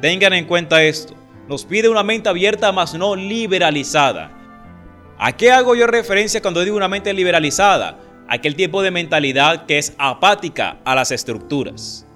Tengan 0.00 0.32
en 0.32 0.46
cuenta 0.46 0.82
esto. 0.82 1.14
Nos 1.48 1.64
pide 1.64 1.88
una 1.88 2.02
mente 2.02 2.28
abierta, 2.28 2.72
mas 2.72 2.94
no 2.94 3.14
liberalizada. 3.14 4.43
¿A 5.18 5.36
qué 5.36 5.52
hago 5.52 5.76
yo 5.76 5.86
referencia 5.86 6.42
cuando 6.42 6.64
digo 6.64 6.76
una 6.76 6.88
mente 6.88 7.12
liberalizada? 7.12 8.00
Aquel 8.28 8.56
tipo 8.56 8.82
de 8.82 8.90
mentalidad 8.90 9.66
que 9.66 9.78
es 9.78 9.94
apática 9.96 10.78
a 10.84 10.94
las 10.96 11.12
estructuras. 11.12 12.06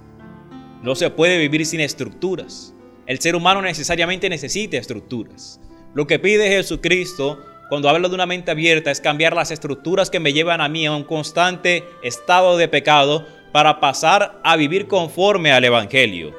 No 0.82 0.94
se 0.96 1.08
puede 1.10 1.38
vivir 1.38 1.64
sin 1.64 1.80
estructuras. 1.80 2.74
El 3.06 3.20
ser 3.20 3.36
humano 3.36 3.62
necesariamente 3.62 4.28
necesita 4.28 4.78
estructuras. 4.78 5.60
Lo 5.94 6.06
que 6.06 6.18
pide 6.18 6.48
Jesucristo 6.48 7.38
cuando 7.68 7.88
habla 7.88 8.08
de 8.08 8.14
una 8.14 8.26
mente 8.26 8.50
abierta 8.50 8.90
es 8.90 9.00
cambiar 9.00 9.34
las 9.34 9.50
estructuras 9.50 10.10
que 10.10 10.20
me 10.20 10.32
llevan 10.32 10.60
a 10.60 10.68
mí 10.68 10.86
a 10.86 10.92
un 10.92 11.04
constante 11.04 11.84
estado 12.02 12.56
de 12.56 12.66
pecado 12.66 13.26
para 13.52 13.78
pasar 13.78 14.40
a 14.42 14.56
vivir 14.56 14.88
conforme 14.88 15.52
al 15.52 15.64
Evangelio. 15.64 16.34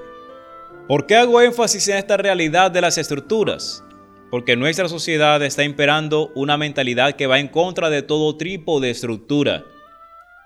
¿Por 0.88 1.06
qué 1.06 1.16
hago 1.16 1.40
énfasis 1.42 1.88
en 1.88 1.98
esta 1.98 2.18
realidad 2.18 2.70
de 2.72 2.82
las 2.82 2.98
estructuras? 2.98 3.84
Porque 4.30 4.56
nuestra 4.56 4.88
sociedad 4.88 5.42
está 5.44 5.64
imperando 5.64 6.32
una 6.36 6.58
mentalidad 6.58 7.16
que 7.16 7.26
va 7.26 7.40
en 7.40 7.48
contra 7.48 7.90
de 7.90 8.04
todo 8.04 8.38
tipo 8.38 8.80
de 8.80 8.92
estructura. 8.92 9.64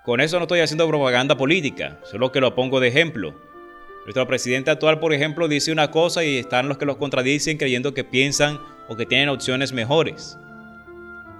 Con 0.04 0.20
eso 0.20 0.38
no 0.38 0.44
estoy 0.44 0.60
haciendo 0.60 0.88
propaganda 0.88 1.36
política, 1.36 2.00
solo 2.04 2.32
que 2.32 2.40
lo 2.40 2.54
pongo 2.54 2.80
de 2.80 2.88
ejemplo. 2.88 3.34
Nuestro 4.04 4.26
presidente 4.26 4.70
actual, 4.70 5.00
por 5.00 5.12
ejemplo, 5.12 5.48
dice 5.48 5.72
una 5.72 5.90
cosa 5.90 6.24
y 6.24 6.36
están 6.36 6.68
los 6.68 6.78
que 6.78 6.86
los 6.86 6.96
contradicen 6.96 7.56
creyendo 7.56 7.94
que 7.94 8.04
piensan 8.04 8.60
o 8.88 8.96
que 8.96 9.06
tienen 9.06 9.28
opciones 9.30 9.72
mejores. 9.72 10.36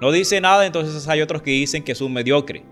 No 0.01 0.11
dice 0.11 0.41
nada, 0.41 0.65
entonces 0.65 1.07
hay 1.07 1.21
otros 1.21 1.41
que 1.41 1.51
dicen 1.51 1.83
que 1.83 1.93
es 1.93 2.01
un 2.01 2.13
mediocre. 2.13 2.63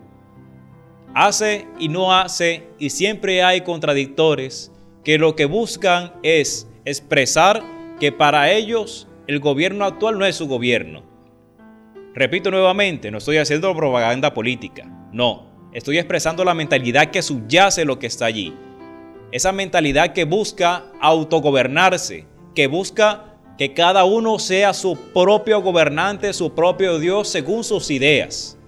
Hace 1.14 1.66
y 1.78 1.88
no 1.88 2.12
hace 2.12 2.64
y 2.78 2.90
siempre 2.90 3.42
hay 3.42 3.60
contradictores 3.60 4.72
que 5.04 5.16
lo 5.16 5.36
que 5.36 5.44
buscan 5.44 6.12
es 6.22 6.68
expresar 6.84 7.62
que 8.00 8.10
para 8.10 8.50
ellos 8.50 9.06
el 9.26 9.40
gobierno 9.40 9.84
actual 9.84 10.18
no 10.18 10.26
es 10.26 10.36
su 10.36 10.46
gobierno. 10.46 11.02
Repito 12.14 12.50
nuevamente, 12.50 13.10
no 13.10 13.18
estoy 13.18 13.38
haciendo 13.38 13.74
propaganda 13.74 14.34
política, 14.34 14.84
no, 15.12 15.46
estoy 15.72 15.98
expresando 15.98 16.44
la 16.44 16.54
mentalidad 16.54 17.10
que 17.10 17.22
subyace 17.22 17.84
lo 17.84 17.98
que 17.98 18.06
está 18.06 18.26
allí. 18.26 18.54
Esa 19.32 19.50
mentalidad 19.50 20.12
que 20.12 20.24
busca 20.24 20.84
autogobernarse, 21.00 22.26
que 22.54 22.68
busca 22.68 23.34
que 23.58 23.72
cada 23.72 24.04
uno 24.04 24.38
sea 24.38 24.74
su 24.74 24.96
propio 25.12 25.60
gobernante, 25.60 26.32
su 26.32 26.54
propio 26.54 26.98
Dios 26.98 27.28
según 27.28 27.64
sus 27.64 27.90
ideas. 27.90 28.58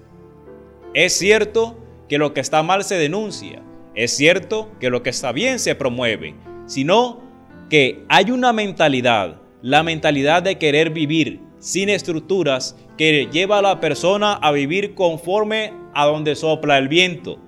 Es 0.94 1.12
cierto 1.12 1.78
que 2.08 2.18
lo 2.18 2.32
que 2.32 2.40
está 2.40 2.62
mal 2.62 2.82
se 2.82 2.96
denuncia, 2.96 3.62
es 3.94 4.16
cierto 4.16 4.70
que 4.80 4.90
lo 4.90 5.02
que 5.02 5.10
está 5.10 5.32
bien 5.32 5.58
se 5.58 5.74
promueve, 5.74 6.34
sino 6.66 7.20
que 7.68 8.04
hay 8.08 8.30
una 8.30 8.52
mentalidad, 8.52 9.40
la 9.66 9.82
mentalidad 9.82 10.44
de 10.44 10.58
querer 10.58 10.90
vivir 10.90 11.40
sin 11.58 11.88
estructuras 11.88 12.76
que 12.96 13.28
lleva 13.32 13.58
a 13.58 13.62
la 13.62 13.80
persona 13.80 14.34
a 14.34 14.52
vivir 14.52 14.94
conforme 14.94 15.72
a 15.92 16.06
donde 16.06 16.36
sopla 16.36 16.78
el 16.78 16.86
viento, 16.86 17.40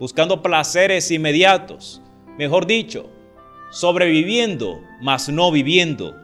buscando 0.00 0.42
placeres 0.42 1.12
inmediatos, 1.12 2.02
mejor 2.36 2.66
dicho, 2.66 3.08
sobreviviendo, 3.70 4.80
mas 5.00 5.28
no 5.28 5.52
viviendo. 5.52 6.16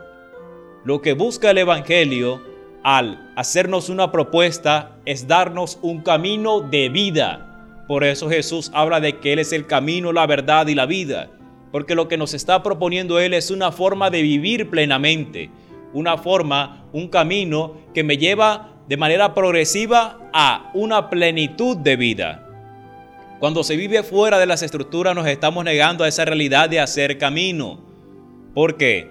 Lo 0.84 1.00
que 1.00 1.12
busca 1.12 1.52
el 1.52 1.58
Evangelio 1.58 2.42
al 2.82 3.32
hacernos 3.36 3.88
una 3.88 4.10
propuesta 4.10 4.96
es 5.04 5.28
darnos 5.28 5.78
un 5.80 6.00
camino 6.00 6.60
de 6.60 6.88
vida 6.88 7.50
por 7.90 8.04
eso 8.04 8.30
Jesús 8.30 8.70
habla 8.72 9.00
de 9.00 9.18
que 9.18 9.32
Él 9.32 9.40
es 9.40 9.52
el 9.52 9.66
camino, 9.66 10.12
la 10.12 10.24
verdad 10.24 10.68
y 10.68 10.76
la 10.76 10.86
vida. 10.86 11.28
Porque 11.72 11.94
lo 11.94 12.08
que 12.08 12.16
nos 12.16 12.34
está 12.34 12.62
proponiendo 12.62 13.18
Él 13.18 13.34
es 13.34 13.50
una 13.50 13.72
forma 13.72 14.10
de 14.10 14.22
vivir 14.22 14.70
plenamente. 14.70 15.50
Una 15.92 16.18
forma, 16.18 16.84
un 16.92 17.08
camino 17.08 17.76
que 17.94 18.04
me 18.04 18.16
lleva 18.16 18.74
de 18.88 18.96
manera 18.96 19.34
progresiva 19.34 20.30
a 20.32 20.70
una 20.74 21.10
plenitud 21.10 21.76
de 21.76 21.96
vida. 21.96 22.46
Cuando 23.38 23.64
se 23.64 23.76
vive 23.76 24.02
fuera 24.02 24.38
de 24.38 24.46
las 24.46 24.62
estructuras 24.62 25.14
nos 25.14 25.26
estamos 25.26 25.64
negando 25.64 26.04
a 26.04 26.08
esa 26.08 26.24
realidad 26.24 26.68
de 26.68 26.80
hacer 26.80 27.18
camino. 27.18 27.80
¿Por 28.54 28.76
qué? 28.76 29.10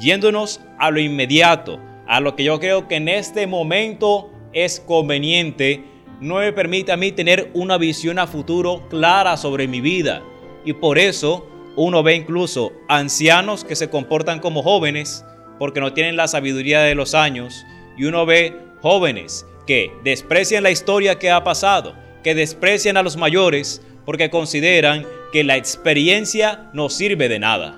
Yéndonos 0.00 0.60
a 0.78 0.90
lo 0.90 1.00
inmediato, 1.00 1.78
a 2.06 2.20
lo 2.20 2.36
que 2.36 2.44
yo 2.44 2.58
creo 2.58 2.88
que 2.88 2.96
en 2.96 3.08
este 3.08 3.46
momento 3.46 4.30
es 4.52 4.80
conveniente 4.80 5.84
no 6.20 6.34
me 6.34 6.52
permite 6.52 6.92
a 6.92 6.98
mí 6.98 7.12
tener 7.12 7.50
una 7.54 7.78
visión 7.78 8.18
a 8.18 8.26
futuro 8.26 8.86
clara 8.90 9.38
sobre 9.38 9.66
mi 9.66 9.80
vida. 9.80 10.22
Y 10.66 10.74
por 10.74 10.98
eso 10.98 11.48
uno 11.76 12.02
ve 12.02 12.14
incluso 12.14 12.72
ancianos 12.88 13.64
que 13.64 13.76
se 13.76 13.90
comportan 13.90 14.40
como 14.40 14.62
jóvenes 14.62 15.24
porque 15.58 15.80
no 15.80 15.92
tienen 15.92 16.16
la 16.16 16.28
sabiduría 16.28 16.80
de 16.80 16.94
los 16.94 17.14
años. 17.14 17.64
Y 17.96 18.04
uno 18.04 18.26
ve 18.26 18.56
jóvenes 18.80 19.46
que 19.66 19.92
desprecian 20.02 20.62
la 20.62 20.70
historia 20.70 21.18
que 21.18 21.30
ha 21.30 21.44
pasado, 21.44 21.94
que 22.24 22.34
desprecian 22.34 22.96
a 22.96 23.02
los 23.02 23.16
mayores 23.16 23.82
porque 24.04 24.30
consideran 24.30 25.06
que 25.32 25.44
la 25.44 25.56
experiencia 25.56 26.70
no 26.72 26.88
sirve 26.88 27.28
de 27.28 27.38
nada. 27.38 27.76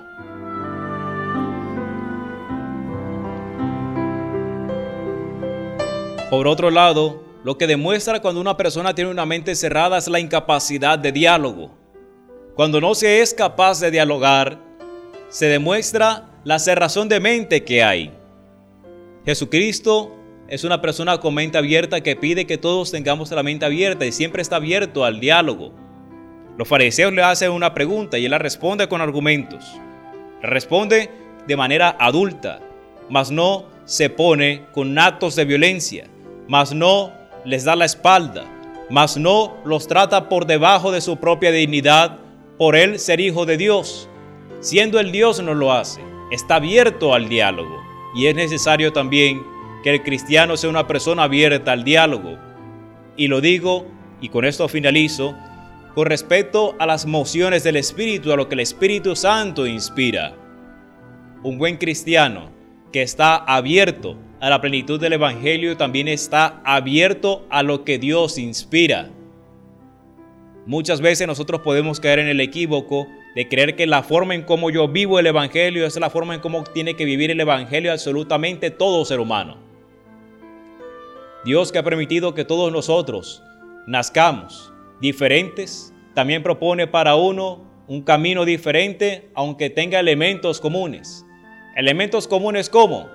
Por 6.29 6.47
otro 6.47 6.71
lado, 6.71 7.21
lo 7.43 7.57
que 7.59 7.67
demuestra 7.67 8.21
cuando 8.21 8.41
una 8.41 8.57
persona 8.57 8.95
tiene 8.95 9.11
una 9.11 9.25
mente 9.25 9.53
cerrada 9.53 9.99
es 9.99 10.07
la 10.07 10.19
incapacidad 10.19 10.97
de 10.97 11.11
diálogo. 11.11 11.82
Cuando 12.55 12.79
no 12.79 12.93
se 12.93 13.21
es 13.21 13.33
capaz 13.33 13.79
de 13.79 13.89
dialogar, 13.89 14.59
se 15.29 15.47
demuestra 15.47 16.29
la 16.43 16.59
cerrazón 16.59 17.09
de 17.09 17.19
mente 17.19 17.63
que 17.63 17.81
hay. 17.81 18.11
Jesucristo 19.25 20.15
es 20.47 20.63
una 20.63 20.79
persona 20.79 21.17
con 21.17 21.33
mente 21.33 21.57
abierta 21.57 22.01
que 22.01 22.15
pide 22.15 22.45
que 22.45 22.59
todos 22.59 22.91
tengamos 22.91 23.31
la 23.31 23.41
mente 23.41 23.65
abierta 23.65 24.05
y 24.05 24.11
siempre 24.11 24.43
está 24.43 24.57
abierto 24.57 25.03
al 25.03 25.19
diálogo. 25.19 25.73
Los 26.55 26.67
fariseos 26.67 27.11
le 27.11 27.23
hacen 27.23 27.49
una 27.49 27.73
pregunta 27.73 28.19
y 28.19 28.25
él 28.25 28.31
la 28.31 28.37
responde 28.37 28.87
con 28.87 29.01
argumentos. 29.01 29.65
Responde 30.43 31.09
de 31.47 31.57
manera 31.57 31.97
adulta, 31.99 32.59
mas 33.09 33.31
no 33.31 33.65
se 33.85 34.11
pone 34.11 34.65
con 34.73 34.99
actos 34.99 35.35
de 35.35 35.45
violencia, 35.45 36.05
mas 36.47 36.71
no 36.71 37.11
les 37.45 37.63
da 37.63 37.75
la 37.75 37.85
espalda, 37.85 38.45
mas 38.91 39.17
no 39.17 39.57
los 39.65 39.87
trata 39.87 40.29
por 40.29 40.45
debajo 40.45 40.91
de 40.91 41.01
su 41.01 41.17
propia 41.17 41.51
dignidad 41.51 42.19
por 42.57 42.75
él 42.75 42.99
ser 42.99 43.19
hijo 43.19 43.45
de 43.45 43.57
Dios. 43.57 44.09
Siendo 44.59 44.99
el 44.99 45.11
Dios 45.11 45.41
no 45.41 45.53
lo 45.53 45.71
hace, 45.71 46.01
está 46.31 46.55
abierto 46.55 47.13
al 47.13 47.27
diálogo 47.29 47.83
y 48.15 48.27
es 48.27 48.35
necesario 48.35 48.93
también 48.93 49.43
que 49.83 49.89
el 49.91 50.03
cristiano 50.03 50.55
sea 50.55 50.69
una 50.69 50.87
persona 50.87 51.23
abierta 51.23 51.71
al 51.71 51.83
diálogo. 51.83 52.37
Y 53.17 53.27
lo 53.27 53.41
digo, 53.41 53.85
y 54.21 54.29
con 54.29 54.45
esto 54.45 54.67
finalizo, 54.67 55.35
con 55.93 56.05
respecto 56.05 56.75
a 56.79 56.85
las 56.85 57.05
mociones 57.05 57.63
del 57.63 57.75
Espíritu, 57.75 58.31
a 58.31 58.35
lo 58.35 58.47
que 58.47 58.55
el 58.55 58.61
Espíritu 58.61 59.15
Santo 59.15 59.67
inspira. 59.67 60.35
Un 61.43 61.57
buen 61.57 61.77
cristiano 61.77 62.51
que 62.91 63.01
está 63.01 63.35
abierto 63.35 64.17
a 64.39 64.49
la 64.49 64.61
plenitud 64.61 64.99
del 64.99 65.13
Evangelio 65.13 65.77
también 65.77 66.07
está 66.07 66.61
abierto 66.63 67.45
a 67.49 67.63
lo 67.63 67.83
que 67.83 67.99
Dios 67.99 68.37
inspira. 68.37 69.09
Muchas 70.65 71.01
veces 71.01 71.27
nosotros 71.27 71.61
podemos 71.61 71.99
caer 71.99 72.19
en 72.19 72.27
el 72.27 72.39
equívoco 72.39 73.07
de 73.35 73.49
creer 73.49 73.75
que 73.75 73.85
la 73.85 74.03
forma 74.03 74.35
en 74.35 74.43
cómo 74.43 74.69
yo 74.69 74.87
vivo 74.87 75.19
el 75.19 75.27
Evangelio 75.27 75.85
es 75.85 75.99
la 75.99 76.09
forma 76.09 76.35
en 76.35 76.41
cómo 76.41 76.63
tiene 76.63 76.95
que 76.95 77.05
vivir 77.05 77.31
el 77.31 77.39
Evangelio 77.39 77.91
absolutamente 77.91 78.71
todo 78.71 79.03
ser 79.03 79.19
humano. 79.19 79.57
Dios 81.43 81.71
que 81.71 81.79
ha 81.79 81.83
permitido 81.83 82.33
que 82.33 82.45
todos 82.45 82.71
nosotros 82.71 83.43
nazcamos 83.87 84.71
diferentes, 85.01 85.93
también 86.13 86.43
propone 86.43 86.87
para 86.87 87.15
uno 87.15 87.65
un 87.87 88.01
camino 88.01 88.45
diferente 88.45 89.29
aunque 89.33 89.69
tenga 89.69 89.99
elementos 89.99 90.61
comunes. 90.61 91.25
Elementos 91.75 92.27
comunes 92.27 92.69
como 92.69 93.09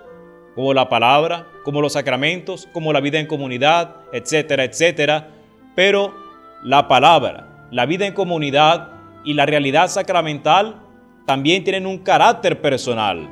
como 0.58 0.74
la 0.74 0.88
palabra, 0.88 1.46
como 1.62 1.80
los 1.80 1.92
sacramentos, 1.92 2.68
como 2.72 2.92
la 2.92 3.00
vida 3.00 3.20
en 3.20 3.26
comunidad, 3.26 3.94
etcétera, 4.12 4.64
etcétera. 4.64 5.28
Pero 5.76 6.12
la 6.62 6.88
palabra, 6.88 7.68
la 7.70 7.86
vida 7.86 8.06
en 8.06 8.14
comunidad 8.14 8.88
y 9.24 9.34
la 9.34 9.46
realidad 9.46 9.88
sacramental 9.88 10.82
también 11.26 11.62
tienen 11.62 11.86
un 11.86 11.98
carácter 11.98 12.60
personal. 12.60 13.28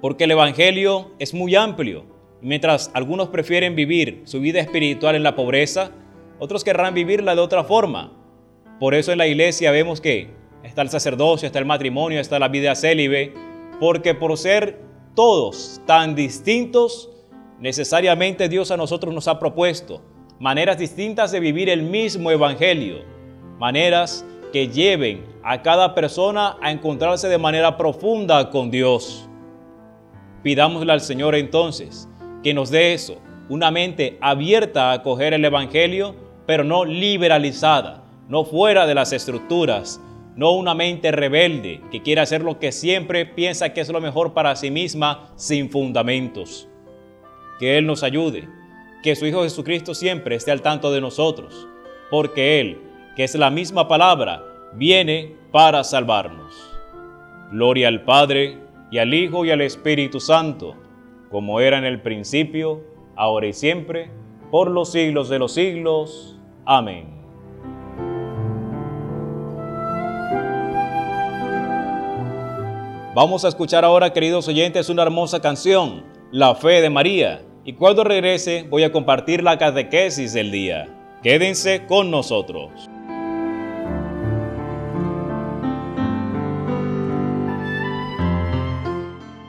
Porque 0.00 0.24
el 0.24 0.30
Evangelio 0.30 1.10
es 1.18 1.34
muy 1.34 1.54
amplio. 1.54 2.04
Mientras 2.40 2.90
algunos 2.94 3.28
prefieren 3.28 3.74
vivir 3.74 4.22
su 4.24 4.40
vida 4.40 4.60
espiritual 4.60 5.14
en 5.14 5.22
la 5.22 5.34
pobreza, 5.34 5.90
otros 6.38 6.64
querrán 6.64 6.94
vivirla 6.94 7.34
de 7.34 7.40
otra 7.40 7.64
forma. 7.64 8.12
Por 8.78 8.94
eso 8.94 9.12
en 9.12 9.18
la 9.18 9.26
iglesia 9.26 9.70
vemos 9.70 10.00
que 10.00 10.30
está 10.62 10.82
el 10.82 10.90
sacerdocio, 10.90 11.46
está 11.46 11.58
el 11.58 11.66
matrimonio, 11.66 12.20
está 12.20 12.38
la 12.38 12.48
vida 12.48 12.74
célibe, 12.74 13.34
porque 13.78 14.14
por 14.14 14.38
ser 14.38 14.80
todos 15.14 15.82
tan 15.86 16.14
distintos, 16.14 17.10
necesariamente 17.58 18.48
Dios 18.48 18.70
a 18.70 18.76
nosotros 18.76 19.12
nos 19.12 19.28
ha 19.28 19.38
propuesto 19.38 20.02
maneras 20.40 20.78
distintas 20.78 21.30
de 21.32 21.38
vivir 21.38 21.68
el 21.68 21.82
mismo 21.82 22.30
Evangelio, 22.30 23.04
maneras 23.58 24.24
que 24.54 24.68
lleven 24.68 25.22
a 25.42 25.60
cada 25.60 25.94
persona 25.94 26.56
a 26.62 26.72
encontrarse 26.72 27.28
de 27.28 27.36
manera 27.36 27.76
profunda 27.76 28.48
con 28.48 28.70
Dios. 28.70 29.28
Pidámosle 30.42 30.92
al 30.92 31.02
Señor 31.02 31.34
entonces 31.34 32.08
que 32.42 32.54
nos 32.54 32.70
dé 32.70 32.94
eso, 32.94 33.18
una 33.50 33.70
mente 33.70 34.16
abierta 34.22 34.90
a 34.90 34.94
acoger 34.94 35.34
el 35.34 35.44
Evangelio, 35.44 36.16
pero 36.46 36.64
no 36.64 36.86
liberalizada, 36.86 38.02
no 38.26 38.46
fuera 38.46 38.86
de 38.86 38.94
las 38.94 39.12
estructuras, 39.12 40.00
no 40.36 40.52
una 40.52 40.74
mente 40.74 41.12
rebelde 41.12 41.82
que 41.90 42.00
quiere 42.00 42.22
hacer 42.22 42.40
lo 42.40 42.58
que 42.58 42.72
siempre 42.72 43.26
piensa 43.26 43.74
que 43.74 43.82
es 43.82 43.90
lo 43.90 44.00
mejor 44.00 44.32
para 44.32 44.56
sí 44.56 44.70
misma 44.70 45.32
sin 45.36 45.68
fundamentos. 45.68 46.66
Que 47.58 47.76
Él 47.76 47.86
nos 47.86 48.02
ayude, 48.02 48.48
que 49.02 49.16
su 49.16 49.26
Hijo 49.26 49.42
Jesucristo 49.42 49.94
siempre 49.94 50.36
esté 50.36 50.50
al 50.50 50.62
tanto 50.62 50.92
de 50.92 51.00
nosotros, 51.00 51.66
porque 52.10 52.60
Él, 52.60 52.80
que 53.16 53.24
es 53.24 53.34
la 53.34 53.50
misma 53.50 53.88
palabra, 53.88 54.44
viene 54.74 55.34
para 55.52 55.84
salvarnos. 55.84 56.54
Gloria 57.50 57.88
al 57.88 58.04
Padre, 58.04 58.58
y 58.90 58.98
al 58.98 59.14
Hijo, 59.14 59.44
y 59.44 59.50
al 59.50 59.60
Espíritu 59.60 60.20
Santo, 60.20 60.74
como 61.30 61.60
era 61.60 61.78
en 61.78 61.84
el 61.84 62.02
principio, 62.02 62.82
ahora 63.16 63.46
y 63.46 63.52
siempre, 63.52 64.10
por 64.50 64.70
los 64.70 64.92
siglos 64.92 65.28
de 65.28 65.38
los 65.38 65.54
siglos. 65.54 66.38
Amén. 66.64 67.20
Vamos 73.14 73.44
a 73.44 73.48
escuchar 73.48 73.84
ahora, 73.84 74.12
queridos 74.12 74.46
oyentes, 74.48 74.88
una 74.88 75.02
hermosa 75.02 75.40
canción, 75.40 76.04
La 76.30 76.54
Fe 76.54 76.80
de 76.80 76.90
María. 76.90 77.42
Y 77.64 77.74
cuando 77.74 78.04
regrese 78.04 78.66
voy 78.68 78.84
a 78.84 78.92
compartir 78.92 79.42
la 79.42 79.58
catequesis 79.58 80.32
del 80.32 80.50
día. 80.50 80.88
Quédense 81.22 81.84
con 81.86 82.10
nosotros. 82.10 82.88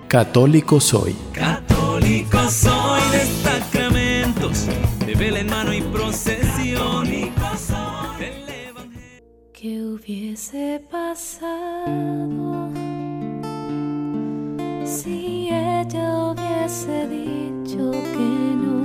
Católico 0.10 0.82
soy. 0.82 1.16
Católico 1.32 2.38
soy 2.50 3.02
de 3.14 3.26
sacramentos, 3.50 4.68
de 5.06 5.16
vela 5.16 5.40
en 5.40 5.50
mano 5.50 5.74
y 5.74 5.80
procesión. 5.80 7.06
del 7.10 8.50
Evangelio. 8.50 9.24
¿Qué 9.54 9.82
hubiese 9.82 10.84
pasado 10.92 12.70
si 14.84 15.48
ella 15.48 16.31
hubiese 16.62 17.08
dicho 17.08 17.92
que 17.92 18.56
no? 18.62 18.82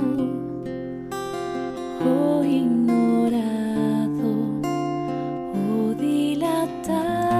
O 2.05 2.43
ignorado 2.43 4.31
o 5.53 5.93
dilatado 5.93 7.35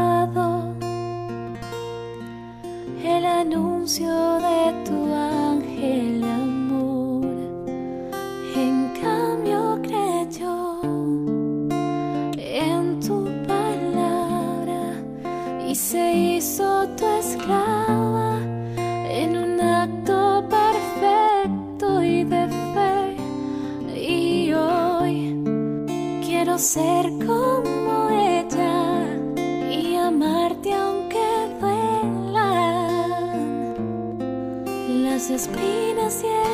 el 3.03 3.25
anuncio 3.25 4.13
de 4.39 4.73
tu 4.85 5.13
ángel 5.13 6.23
amor. 6.23 7.25
En 8.55 8.93
cambio 9.01 9.79
creyó 9.81 10.81
en 12.37 12.99
tu 12.99 13.25
palabra 13.47 14.81
y 15.67 15.73
se 15.73 16.13
hizo 16.13 16.87
tu 16.95 17.05
esclava 17.05 17.96
ser 26.57 27.11
como 27.23 28.09
ella 28.09 29.05
y 29.69 29.95
amarte 29.95 30.73
aunque 30.73 31.19
duelan 31.59 32.57
las 35.03 35.29
espinas 35.29 36.23
y 36.23 36.46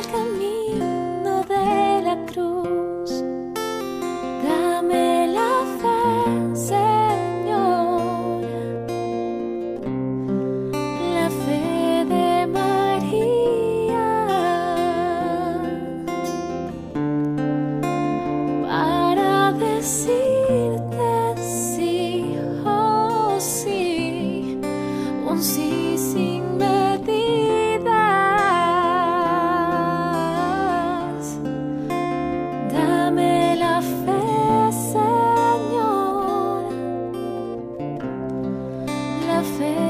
la 39.44 39.83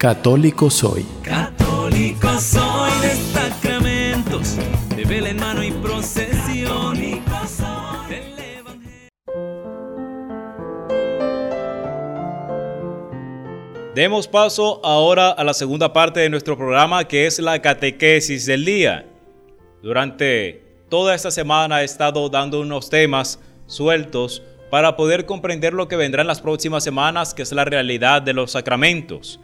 Católico 0.00 0.70
soy. 0.70 1.04
Católico 1.22 2.28
soy 2.38 2.90
de 3.02 3.14
sacramentos, 3.34 4.56
de 4.96 5.04
vela 5.04 5.28
en 5.28 5.36
mano 5.36 5.62
y 5.62 5.70
procesión. 5.72 6.98
del 8.08 8.32
Evangelio. 8.38 9.10
Demos 13.94 14.26
paso 14.26 14.80
ahora 14.82 15.32
a 15.32 15.44
la 15.44 15.52
segunda 15.52 15.92
parte 15.92 16.20
de 16.20 16.30
nuestro 16.30 16.56
programa 16.56 17.04
que 17.04 17.26
es 17.26 17.38
la 17.38 17.60
catequesis 17.60 18.46
del 18.46 18.64
día. 18.64 19.04
Durante 19.82 20.64
toda 20.88 21.14
esta 21.14 21.30
semana 21.30 21.82
he 21.82 21.84
estado 21.84 22.26
dando 22.30 22.62
unos 22.62 22.88
temas 22.88 23.38
sueltos 23.66 24.42
para 24.70 24.96
poder 24.96 25.26
comprender 25.26 25.74
lo 25.74 25.88
que 25.88 25.96
vendrá 25.96 26.22
en 26.22 26.28
las 26.28 26.40
próximas 26.40 26.82
semanas, 26.82 27.34
que 27.34 27.42
es 27.42 27.52
la 27.52 27.66
realidad 27.66 28.22
de 28.22 28.32
los 28.32 28.52
sacramentos. 28.52 29.38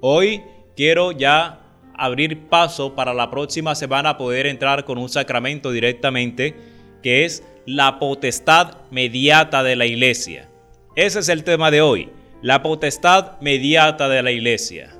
Hoy 0.00 0.42
quiero 0.76 1.10
ya 1.12 1.60
abrir 1.94 2.48
paso 2.48 2.94
para 2.94 3.14
la 3.14 3.30
próxima 3.30 3.74
semana 3.74 4.18
poder 4.18 4.46
entrar 4.46 4.84
con 4.84 4.98
un 4.98 5.08
sacramento 5.08 5.72
directamente, 5.72 6.54
que 7.02 7.24
es 7.24 7.42
la 7.64 7.98
potestad 7.98 8.76
mediata 8.90 9.62
de 9.62 9.74
la 9.74 9.86
iglesia. 9.86 10.50
Ese 10.96 11.20
es 11.20 11.30
el 11.30 11.44
tema 11.44 11.70
de 11.70 11.80
hoy, 11.80 12.10
la 12.42 12.62
potestad 12.62 13.40
mediata 13.40 14.10
de 14.10 14.22
la 14.22 14.32
iglesia. 14.32 14.92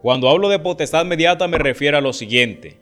Cuando 0.00 0.30
hablo 0.30 0.48
de 0.48 0.58
potestad 0.58 1.04
mediata 1.04 1.46
me 1.46 1.58
refiero 1.58 1.98
a 1.98 2.00
lo 2.00 2.14
siguiente. 2.14 2.78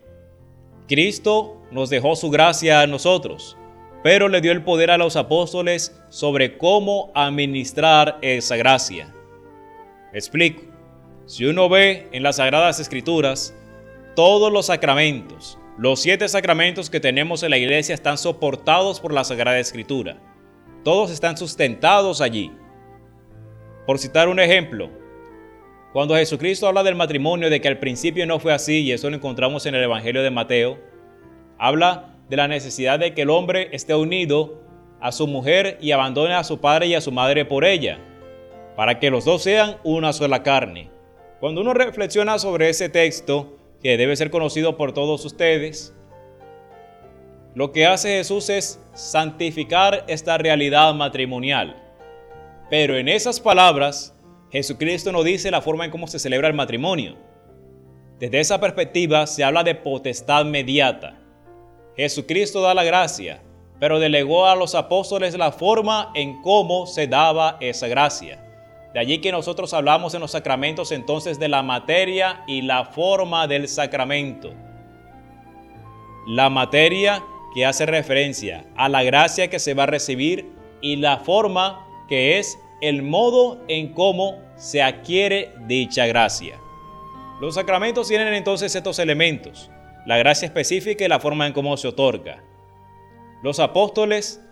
Cristo 0.86 1.60
nos 1.72 1.90
dejó 1.90 2.14
su 2.14 2.30
gracia 2.30 2.80
a 2.82 2.86
nosotros, 2.86 3.57
pero 4.02 4.28
le 4.28 4.40
dio 4.40 4.52
el 4.52 4.62
poder 4.62 4.90
a 4.90 4.98
los 4.98 5.16
apóstoles 5.16 6.00
sobre 6.08 6.56
cómo 6.56 7.10
administrar 7.14 8.18
esa 8.22 8.56
gracia. 8.56 9.14
Explico. 10.12 10.62
Si 11.26 11.44
uno 11.44 11.68
ve 11.68 12.08
en 12.12 12.22
las 12.22 12.36
Sagradas 12.36 12.80
Escrituras, 12.80 13.54
todos 14.16 14.50
los 14.50 14.66
sacramentos, 14.66 15.58
los 15.76 16.00
siete 16.00 16.28
sacramentos 16.28 16.90
que 16.90 17.00
tenemos 17.00 17.42
en 17.42 17.50
la 17.50 17.58
iglesia 17.58 17.94
están 17.94 18.18
soportados 18.18 18.98
por 18.98 19.12
la 19.12 19.24
Sagrada 19.24 19.58
Escritura. 19.58 20.16
Todos 20.84 21.10
están 21.10 21.36
sustentados 21.36 22.20
allí. 22.20 22.50
Por 23.86 23.98
citar 23.98 24.28
un 24.28 24.40
ejemplo, 24.40 24.90
cuando 25.92 26.16
Jesucristo 26.16 26.66
habla 26.66 26.82
del 26.82 26.94
matrimonio, 26.94 27.50
de 27.50 27.60
que 27.60 27.68
al 27.68 27.78
principio 27.78 28.26
no 28.26 28.38
fue 28.38 28.52
así, 28.52 28.80
y 28.80 28.92
eso 28.92 29.08
lo 29.08 29.16
encontramos 29.16 29.66
en 29.66 29.74
el 29.74 29.84
Evangelio 29.84 30.22
de 30.22 30.30
Mateo, 30.30 30.78
habla 31.58 32.17
de 32.28 32.36
la 32.36 32.48
necesidad 32.48 32.98
de 32.98 33.14
que 33.14 33.22
el 33.22 33.30
hombre 33.30 33.68
esté 33.72 33.94
unido 33.94 34.62
a 35.00 35.12
su 35.12 35.26
mujer 35.26 35.78
y 35.80 35.92
abandone 35.92 36.34
a 36.34 36.44
su 36.44 36.60
padre 36.60 36.86
y 36.88 36.94
a 36.94 37.00
su 37.00 37.12
madre 37.12 37.44
por 37.44 37.64
ella, 37.64 37.98
para 38.76 38.98
que 38.98 39.10
los 39.10 39.24
dos 39.24 39.42
sean 39.42 39.76
una 39.84 40.12
sola 40.12 40.42
carne. 40.42 40.90
Cuando 41.40 41.60
uno 41.60 41.72
reflexiona 41.72 42.38
sobre 42.38 42.68
ese 42.68 42.88
texto, 42.88 43.54
que 43.82 43.96
debe 43.96 44.16
ser 44.16 44.30
conocido 44.30 44.76
por 44.76 44.92
todos 44.92 45.24
ustedes, 45.24 45.94
lo 47.54 47.72
que 47.72 47.86
hace 47.86 48.18
Jesús 48.18 48.50
es 48.50 48.80
santificar 48.94 50.04
esta 50.08 50.36
realidad 50.38 50.94
matrimonial. 50.94 51.76
Pero 52.70 52.96
en 52.96 53.08
esas 53.08 53.40
palabras, 53.40 54.14
Jesucristo 54.50 55.12
nos 55.12 55.24
dice 55.24 55.50
la 55.50 55.62
forma 55.62 55.84
en 55.84 55.90
cómo 55.90 56.06
se 56.06 56.18
celebra 56.18 56.48
el 56.48 56.54
matrimonio. 56.54 57.16
Desde 58.18 58.40
esa 58.40 58.60
perspectiva 58.60 59.26
se 59.26 59.44
habla 59.44 59.62
de 59.62 59.74
potestad 59.74 60.44
mediata. 60.44 61.17
Jesucristo 61.98 62.60
da 62.60 62.74
la 62.74 62.84
gracia, 62.84 63.42
pero 63.80 63.98
delegó 63.98 64.46
a 64.46 64.54
los 64.54 64.76
apóstoles 64.76 65.36
la 65.36 65.50
forma 65.50 66.12
en 66.14 66.40
cómo 66.42 66.86
se 66.86 67.08
daba 67.08 67.56
esa 67.58 67.88
gracia. 67.88 68.38
De 68.94 69.00
allí 69.00 69.18
que 69.18 69.32
nosotros 69.32 69.74
hablamos 69.74 70.14
en 70.14 70.20
los 70.20 70.30
sacramentos 70.30 70.92
entonces 70.92 71.40
de 71.40 71.48
la 71.48 71.64
materia 71.64 72.44
y 72.46 72.62
la 72.62 72.84
forma 72.84 73.48
del 73.48 73.66
sacramento. 73.66 74.54
La 76.28 76.48
materia 76.48 77.20
que 77.52 77.66
hace 77.66 77.84
referencia 77.84 78.64
a 78.76 78.88
la 78.88 79.02
gracia 79.02 79.50
que 79.50 79.58
se 79.58 79.74
va 79.74 79.82
a 79.82 79.86
recibir 79.86 80.52
y 80.80 80.96
la 80.96 81.18
forma 81.18 81.84
que 82.08 82.38
es 82.38 82.60
el 82.80 83.02
modo 83.02 83.58
en 83.66 83.92
cómo 83.92 84.40
se 84.54 84.82
adquiere 84.82 85.52
dicha 85.66 86.06
gracia. 86.06 86.60
Los 87.40 87.56
sacramentos 87.56 88.06
tienen 88.06 88.34
entonces 88.34 88.72
estos 88.76 89.00
elementos, 89.00 89.68
la 90.06 90.18
gracia 90.18 90.46
específica 90.46 91.04
y 91.04 91.08
la 91.08 91.20
forma 91.20 91.46
en 91.46 91.52
cómo 91.52 91.76
se 91.76 91.88
otorga. 91.88 92.42
Los 93.42 93.60
apóstoles 93.60 94.42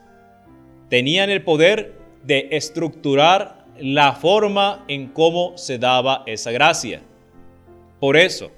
tenían 0.89 1.31
el 1.31 1.43
poder 1.43 1.99
de 2.23 2.49
estructurar 2.53 3.67
la 3.79 4.13
forma 4.13 4.85
en 4.89 5.09
cómo 5.09 5.57
se 5.57 5.79
daba 5.79 6.23
esa 6.27 6.51
gracia. 6.51 7.03
Por 8.01 8.17
eso, 8.17 8.51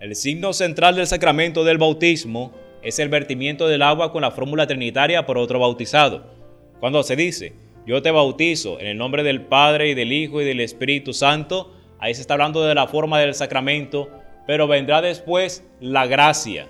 el 0.00 0.14
signo 0.14 0.52
central 0.52 0.96
del 0.96 1.06
sacramento 1.06 1.64
del 1.64 1.78
bautismo 1.78 2.52
es 2.82 2.98
el 2.98 3.08
vertimiento 3.08 3.66
del 3.66 3.82
agua 3.82 4.12
con 4.12 4.22
la 4.22 4.30
fórmula 4.30 4.66
trinitaria 4.66 5.26
por 5.26 5.38
otro 5.38 5.58
bautizado. 5.58 6.26
Cuando 6.80 7.02
se 7.02 7.16
dice, 7.16 7.54
yo 7.86 8.02
te 8.02 8.10
bautizo 8.10 8.78
en 8.80 8.86
el 8.86 8.98
nombre 8.98 9.22
del 9.22 9.42
Padre 9.42 9.88
y 9.88 9.94
del 9.94 10.12
Hijo 10.12 10.40
y 10.40 10.44
del 10.44 10.60
Espíritu 10.60 11.12
Santo, 11.12 11.72
ahí 11.98 12.14
se 12.14 12.20
está 12.20 12.34
hablando 12.34 12.62
de 12.62 12.74
la 12.74 12.86
forma 12.86 13.18
del 13.20 13.34
sacramento, 13.34 14.10
pero 14.46 14.66
vendrá 14.66 15.00
después 15.00 15.64
la 15.80 16.06
gracia. 16.06 16.68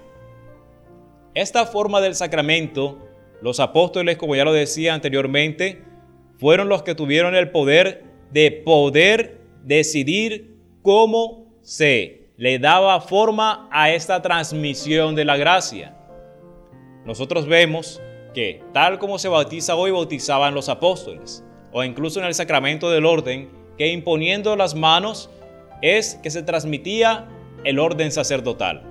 Esta 1.34 1.66
forma 1.66 2.00
del 2.00 2.14
sacramento, 2.14 2.98
los 3.42 3.58
apóstoles, 3.60 4.16
como 4.16 4.36
ya 4.36 4.44
lo 4.44 4.52
decía 4.52 4.94
anteriormente, 4.94 5.82
fueron 6.38 6.68
los 6.68 6.82
que 6.82 6.94
tuvieron 6.94 7.34
el 7.34 7.50
poder 7.50 8.04
de 8.30 8.50
poder 8.50 9.40
decidir 9.62 10.56
cómo 10.82 11.52
se 11.62 12.30
le 12.36 12.58
daba 12.58 13.00
forma 13.00 13.68
a 13.70 13.90
esta 13.90 14.22
transmisión 14.22 15.14
de 15.14 15.24
la 15.24 15.36
gracia. 15.36 15.96
Nosotros 17.04 17.46
vemos 17.46 18.00
que 18.34 18.62
tal 18.72 18.98
como 18.98 19.18
se 19.18 19.28
bautiza 19.28 19.76
hoy, 19.76 19.90
bautizaban 19.90 20.54
los 20.54 20.68
apóstoles, 20.68 21.44
o 21.72 21.84
incluso 21.84 22.20
en 22.20 22.26
el 22.26 22.34
sacramento 22.34 22.90
del 22.90 23.06
orden, 23.06 23.50
que 23.78 23.88
imponiendo 23.88 24.56
las 24.56 24.74
manos 24.74 25.30
es 25.82 26.16
que 26.16 26.30
se 26.30 26.42
transmitía 26.42 27.28
el 27.64 27.78
orden 27.78 28.12
sacerdotal. 28.12 28.82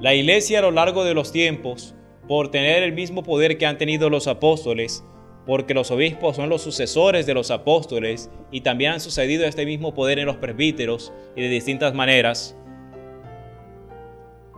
La 0.00 0.14
iglesia 0.14 0.58
a 0.58 0.62
lo 0.62 0.70
largo 0.70 1.04
de 1.04 1.14
los 1.14 1.32
tiempos, 1.32 1.94
por 2.28 2.50
tener 2.50 2.82
el 2.82 2.92
mismo 2.92 3.22
poder 3.22 3.58
que 3.58 3.66
han 3.66 3.78
tenido 3.78 4.10
los 4.10 4.26
apóstoles, 4.26 5.04
porque 5.46 5.74
los 5.74 5.90
obispos 5.90 6.36
son 6.36 6.48
los 6.48 6.62
sucesores 6.62 7.26
de 7.26 7.34
los 7.34 7.50
apóstoles 7.50 8.30
y 8.50 8.62
también 8.62 8.92
han 8.92 9.00
sucedido 9.00 9.44
este 9.44 9.66
mismo 9.66 9.92
poder 9.94 10.18
en 10.18 10.26
los 10.26 10.36
presbíteros 10.36 11.12
y 11.36 11.42
de 11.42 11.48
distintas 11.48 11.94
maneras, 11.94 12.56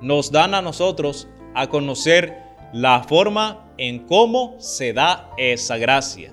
nos 0.00 0.30
dan 0.30 0.54
a 0.54 0.62
nosotros 0.62 1.28
a 1.54 1.68
conocer 1.68 2.34
la 2.72 3.02
forma 3.02 3.72
en 3.78 4.06
cómo 4.06 4.56
se 4.58 4.92
da 4.92 5.30
esa 5.38 5.78
gracia. 5.78 6.32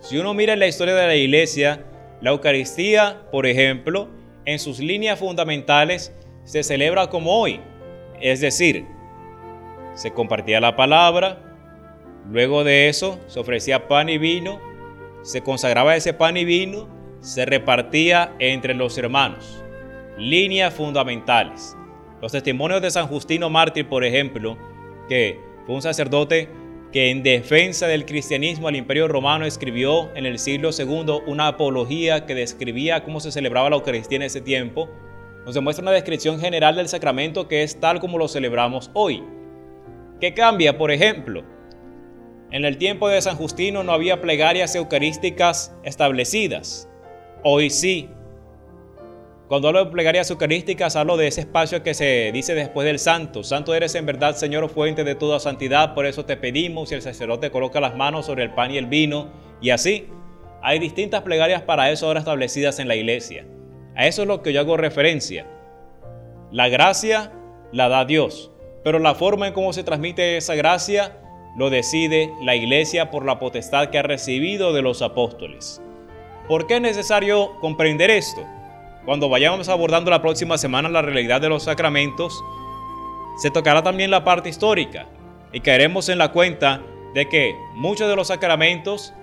Si 0.00 0.16
uno 0.16 0.32
mira 0.32 0.56
la 0.56 0.68
historia 0.68 0.94
de 0.94 1.06
la 1.06 1.16
iglesia, 1.16 1.84
la 2.20 2.30
Eucaristía, 2.30 3.22
por 3.32 3.46
ejemplo, 3.46 4.08
en 4.48 4.58
sus 4.58 4.78
líneas 4.78 5.18
fundamentales 5.18 6.10
se 6.44 6.62
celebra 6.62 7.10
como 7.10 7.38
hoy, 7.38 7.60
es 8.18 8.40
decir, 8.40 8.86
se 9.92 10.10
compartía 10.12 10.58
la 10.58 10.74
palabra, 10.74 11.38
luego 12.30 12.64
de 12.64 12.88
eso 12.88 13.20
se 13.26 13.40
ofrecía 13.40 13.88
pan 13.88 14.08
y 14.08 14.16
vino, 14.16 14.58
se 15.22 15.42
consagraba 15.42 15.96
ese 15.96 16.14
pan 16.14 16.38
y 16.38 16.46
vino, 16.46 16.88
se 17.20 17.44
repartía 17.44 18.34
entre 18.38 18.72
los 18.72 18.96
hermanos. 18.96 19.62
Líneas 20.16 20.72
fundamentales. 20.72 21.76
Los 22.22 22.32
testimonios 22.32 22.80
de 22.80 22.90
San 22.90 23.06
Justino 23.06 23.50
Mártir, 23.50 23.86
por 23.86 24.02
ejemplo, 24.02 24.56
que 25.10 25.38
fue 25.66 25.74
un 25.74 25.82
sacerdote 25.82 26.48
que 26.92 27.10
en 27.10 27.22
defensa 27.22 27.86
del 27.86 28.06
cristianismo 28.06 28.68
al 28.68 28.76
imperio 28.76 29.08
romano 29.08 29.44
escribió 29.44 30.10
en 30.14 30.24
el 30.24 30.38
siglo 30.38 30.70
II 30.76 31.20
una 31.26 31.48
apología 31.48 32.24
que 32.24 32.34
describía 32.34 33.04
cómo 33.04 33.20
se 33.20 33.30
celebraba 33.30 33.70
la 33.70 33.76
Eucaristía 33.76 34.16
en 34.16 34.22
ese 34.22 34.40
tiempo, 34.40 34.88
nos 35.44 35.54
demuestra 35.54 35.82
una 35.82 35.92
descripción 35.92 36.40
general 36.40 36.76
del 36.76 36.88
sacramento 36.88 37.48
que 37.48 37.62
es 37.62 37.78
tal 37.78 38.00
como 38.00 38.18
lo 38.18 38.28
celebramos 38.28 38.90
hoy. 38.94 39.22
¿Qué 40.20 40.34
cambia, 40.34 40.76
por 40.76 40.90
ejemplo? 40.90 41.44
En 42.50 42.64
el 42.64 42.78
tiempo 42.78 43.08
de 43.08 43.20
San 43.20 43.36
Justino 43.36 43.82
no 43.82 43.92
había 43.92 44.20
plegarias 44.20 44.74
eucarísticas 44.74 45.74
establecidas. 45.84 46.88
Hoy 47.44 47.70
sí. 47.70 48.08
Cuando 49.48 49.68
hablo 49.68 49.86
de 49.86 49.90
plegarias 49.90 50.30
eucarísticas, 50.30 50.94
hablo 50.94 51.16
de 51.16 51.26
ese 51.26 51.40
espacio 51.40 51.82
que 51.82 51.94
se 51.94 52.30
dice 52.34 52.54
después 52.54 52.84
del 52.84 52.98
santo. 52.98 53.42
Santo 53.42 53.74
eres 53.74 53.94
en 53.94 54.04
verdad, 54.04 54.36
Señor, 54.36 54.68
fuente 54.68 55.04
de 55.04 55.14
toda 55.14 55.40
santidad, 55.40 55.94
por 55.94 56.04
eso 56.04 56.26
te 56.26 56.36
pedimos 56.36 56.92
y 56.92 56.96
el 56.96 57.00
sacerdote 57.00 57.50
coloca 57.50 57.80
las 57.80 57.96
manos 57.96 58.26
sobre 58.26 58.42
el 58.42 58.52
pan 58.52 58.72
y 58.72 58.76
el 58.76 58.84
vino. 58.84 59.32
Y 59.62 59.70
así, 59.70 60.06
hay 60.60 60.78
distintas 60.78 61.22
plegarias 61.22 61.62
para 61.62 61.90
eso 61.90 62.06
ahora 62.06 62.20
establecidas 62.20 62.78
en 62.78 62.88
la 62.88 62.96
iglesia. 62.96 63.46
A 63.96 64.06
eso 64.06 64.20
es 64.20 64.28
lo 64.28 64.42
que 64.42 64.52
yo 64.52 64.60
hago 64.60 64.76
referencia. 64.76 65.46
La 66.52 66.68
gracia 66.68 67.32
la 67.72 67.88
da 67.88 68.04
Dios, 68.04 68.52
pero 68.84 68.98
la 68.98 69.14
forma 69.14 69.46
en 69.46 69.54
cómo 69.54 69.72
se 69.72 69.82
transmite 69.82 70.36
esa 70.36 70.56
gracia 70.56 71.22
lo 71.56 71.70
decide 71.70 72.30
la 72.42 72.54
iglesia 72.54 73.10
por 73.10 73.24
la 73.24 73.38
potestad 73.38 73.88
que 73.88 73.98
ha 73.98 74.02
recibido 74.02 74.74
de 74.74 74.82
los 74.82 75.00
apóstoles. 75.00 75.80
¿Por 76.48 76.66
qué 76.66 76.76
es 76.76 76.82
necesario 76.82 77.58
comprender 77.62 78.10
esto? 78.10 78.46
Cuando 79.08 79.30
vayamos 79.30 79.70
abordando 79.70 80.10
la 80.10 80.20
próxima 80.20 80.58
semana 80.58 80.90
la 80.90 81.00
realidad 81.00 81.40
de 81.40 81.48
los 81.48 81.62
sacramentos, 81.62 82.44
se 83.38 83.50
tocará 83.50 83.82
también 83.82 84.10
la 84.10 84.22
parte 84.22 84.50
histórica 84.50 85.06
y 85.50 85.60
caeremos 85.60 86.10
en 86.10 86.18
la 86.18 86.30
cuenta 86.30 86.82
de 87.14 87.26
que 87.26 87.54
muchos 87.72 88.06
de 88.06 88.16
los 88.16 88.28
sacramentos 88.28 89.14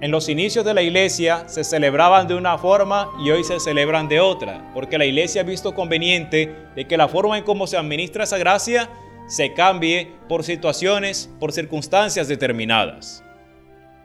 en 0.00 0.10
los 0.10 0.28
inicios 0.28 0.64
de 0.64 0.74
la 0.74 0.82
iglesia 0.82 1.48
se 1.48 1.62
celebraban 1.62 2.26
de 2.26 2.34
una 2.34 2.58
forma 2.58 3.12
y 3.24 3.30
hoy 3.30 3.44
se 3.44 3.60
celebran 3.60 4.08
de 4.08 4.18
otra, 4.18 4.68
porque 4.74 4.98
la 4.98 5.04
iglesia 5.04 5.42
ha 5.42 5.44
visto 5.44 5.72
conveniente 5.72 6.52
de 6.74 6.88
que 6.88 6.96
la 6.96 7.06
forma 7.06 7.38
en 7.38 7.44
cómo 7.44 7.68
se 7.68 7.76
administra 7.76 8.24
esa 8.24 8.38
gracia 8.38 8.90
se 9.28 9.52
cambie 9.54 10.10
por 10.28 10.42
situaciones, 10.42 11.32
por 11.38 11.52
circunstancias 11.52 12.26
determinadas. 12.26 13.22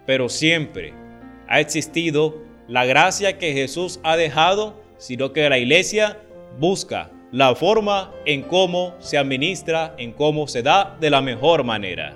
Pero 0.06 0.30
siempre 0.30 0.94
ha 1.48 1.60
existido 1.60 2.36
la 2.68 2.86
gracia 2.86 3.40
que 3.40 3.54
Jesús 3.54 4.00
ha 4.04 4.16
dejado 4.16 4.86
sino 4.98 5.34
que 5.34 5.50
la 5.50 5.58
iglesia 5.58 6.20
busca 6.60 7.12
la 7.32 7.56
forma 7.56 8.14
en 8.26 8.42
cómo 8.44 8.96
se 9.00 9.18
administra, 9.18 9.94
en 9.98 10.14
cómo 10.14 10.48
se 10.48 10.64
da 10.64 10.98
de 11.00 11.10
la 11.10 11.22
mejor 11.22 11.64
manera. 11.64 12.16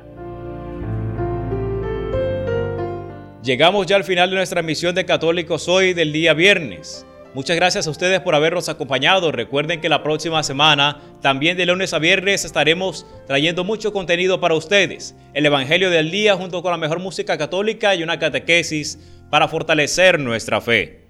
Llegamos 3.44 3.88
ya 3.88 3.96
al 3.96 4.04
final 4.04 4.30
de 4.30 4.36
nuestra 4.36 4.62
misión 4.62 4.94
de 4.94 5.06
católicos 5.06 5.68
hoy 5.68 5.94
del 5.94 6.14
día 6.14 6.34
viernes. 6.34 7.06
Muchas 7.34 7.56
gracias 7.56 7.88
a 7.88 7.90
ustedes 7.90 8.20
por 8.20 8.36
habernos 8.36 8.70
acompañado. 8.70 9.32
Recuerden 9.32 9.82
que 9.82 9.90
la 9.90 10.04
próxima 10.04 10.44
semana, 10.44 11.00
también 11.22 11.58
de 11.58 11.66
lunes 11.66 11.94
a 11.94 12.00
viernes, 12.00 12.46
estaremos 12.46 13.06
trayendo 13.26 13.64
mucho 13.64 13.94
contenido 13.94 14.40
para 14.40 14.56
ustedes. 14.56 15.16
El 15.34 15.46
Evangelio 15.46 15.90
del 15.90 16.12
día 16.12 16.36
junto 16.36 16.62
con 16.62 16.72
la 16.72 16.78
mejor 16.78 17.00
música 17.00 17.38
católica 17.38 17.96
y 17.96 18.04
una 18.04 18.20
catequesis 18.20 19.00
para 19.30 19.48
fortalecer 19.48 20.20
nuestra 20.20 20.60
fe. 20.62 21.01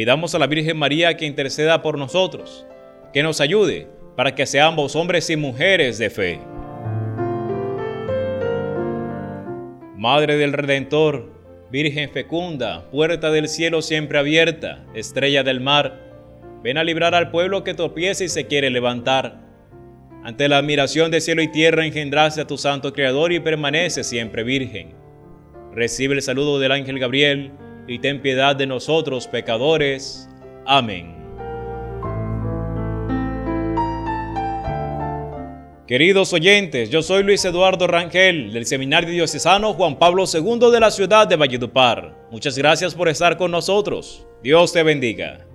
Pidamos 0.00 0.34
a 0.34 0.38
la 0.38 0.46
Virgen 0.46 0.78
María 0.78 1.14
que 1.18 1.26
interceda 1.26 1.82
por 1.82 1.98
nosotros, 1.98 2.64
que 3.12 3.22
nos 3.22 3.38
ayude 3.38 3.86
para 4.16 4.34
que 4.34 4.46
seamos 4.46 4.96
hombres 4.96 5.28
y 5.28 5.36
mujeres 5.36 5.98
de 5.98 6.08
fe. 6.08 6.40
Madre 9.98 10.38
del 10.38 10.54
Redentor, 10.54 11.30
Virgen 11.70 12.08
fecunda, 12.08 12.88
puerta 12.90 13.30
del 13.30 13.46
cielo 13.46 13.82
siempre 13.82 14.18
abierta, 14.18 14.86
estrella 14.94 15.42
del 15.42 15.60
mar, 15.60 16.00
ven 16.62 16.78
a 16.78 16.84
librar 16.84 17.14
al 17.14 17.30
pueblo 17.30 17.62
que 17.62 17.74
tropieza 17.74 18.24
y 18.24 18.30
se 18.30 18.46
quiere 18.46 18.70
levantar. 18.70 19.38
Ante 20.24 20.48
la 20.48 20.56
admiración 20.56 21.10
de 21.10 21.20
cielo 21.20 21.42
y 21.42 21.48
tierra 21.48 21.84
engendraste 21.84 22.40
a 22.40 22.46
tu 22.46 22.56
santo 22.56 22.94
Creador 22.94 23.32
y 23.32 23.40
permanece 23.40 24.02
siempre 24.02 24.44
virgen. 24.44 24.94
Recibe 25.74 26.14
el 26.14 26.22
saludo 26.22 26.58
del 26.58 26.72
ángel 26.72 26.98
Gabriel, 26.98 27.52
y 27.90 27.98
ten 27.98 28.22
piedad 28.22 28.54
de 28.54 28.68
nosotros 28.68 29.26
pecadores. 29.26 30.28
Amén. 30.64 31.16
Queridos 35.88 36.32
oyentes, 36.32 36.88
yo 36.88 37.02
soy 37.02 37.24
Luis 37.24 37.44
Eduardo 37.44 37.88
Rangel 37.88 38.52
del 38.52 38.64
Seminario 38.64 39.10
Diocesano 39.10 39.74
Juan 39.74 39.98
Pablo 39.98 40.22
II 40.32 40.70
de 40.70 40.78
la 40.78 40.92
ciudad 40.92 41.26
de 41.26 41.34
Valledupar. 41.34 42.16
Muchas 42.30 42.56
gracias 42.56 42.94
por 42.94 43.08
estar 43.08 43.36
con 43.36 43.50
nosotros. 43.50 44.24
Dios 44.40 44.72
te 44.72 44.84
bendiga. 44.84 45.49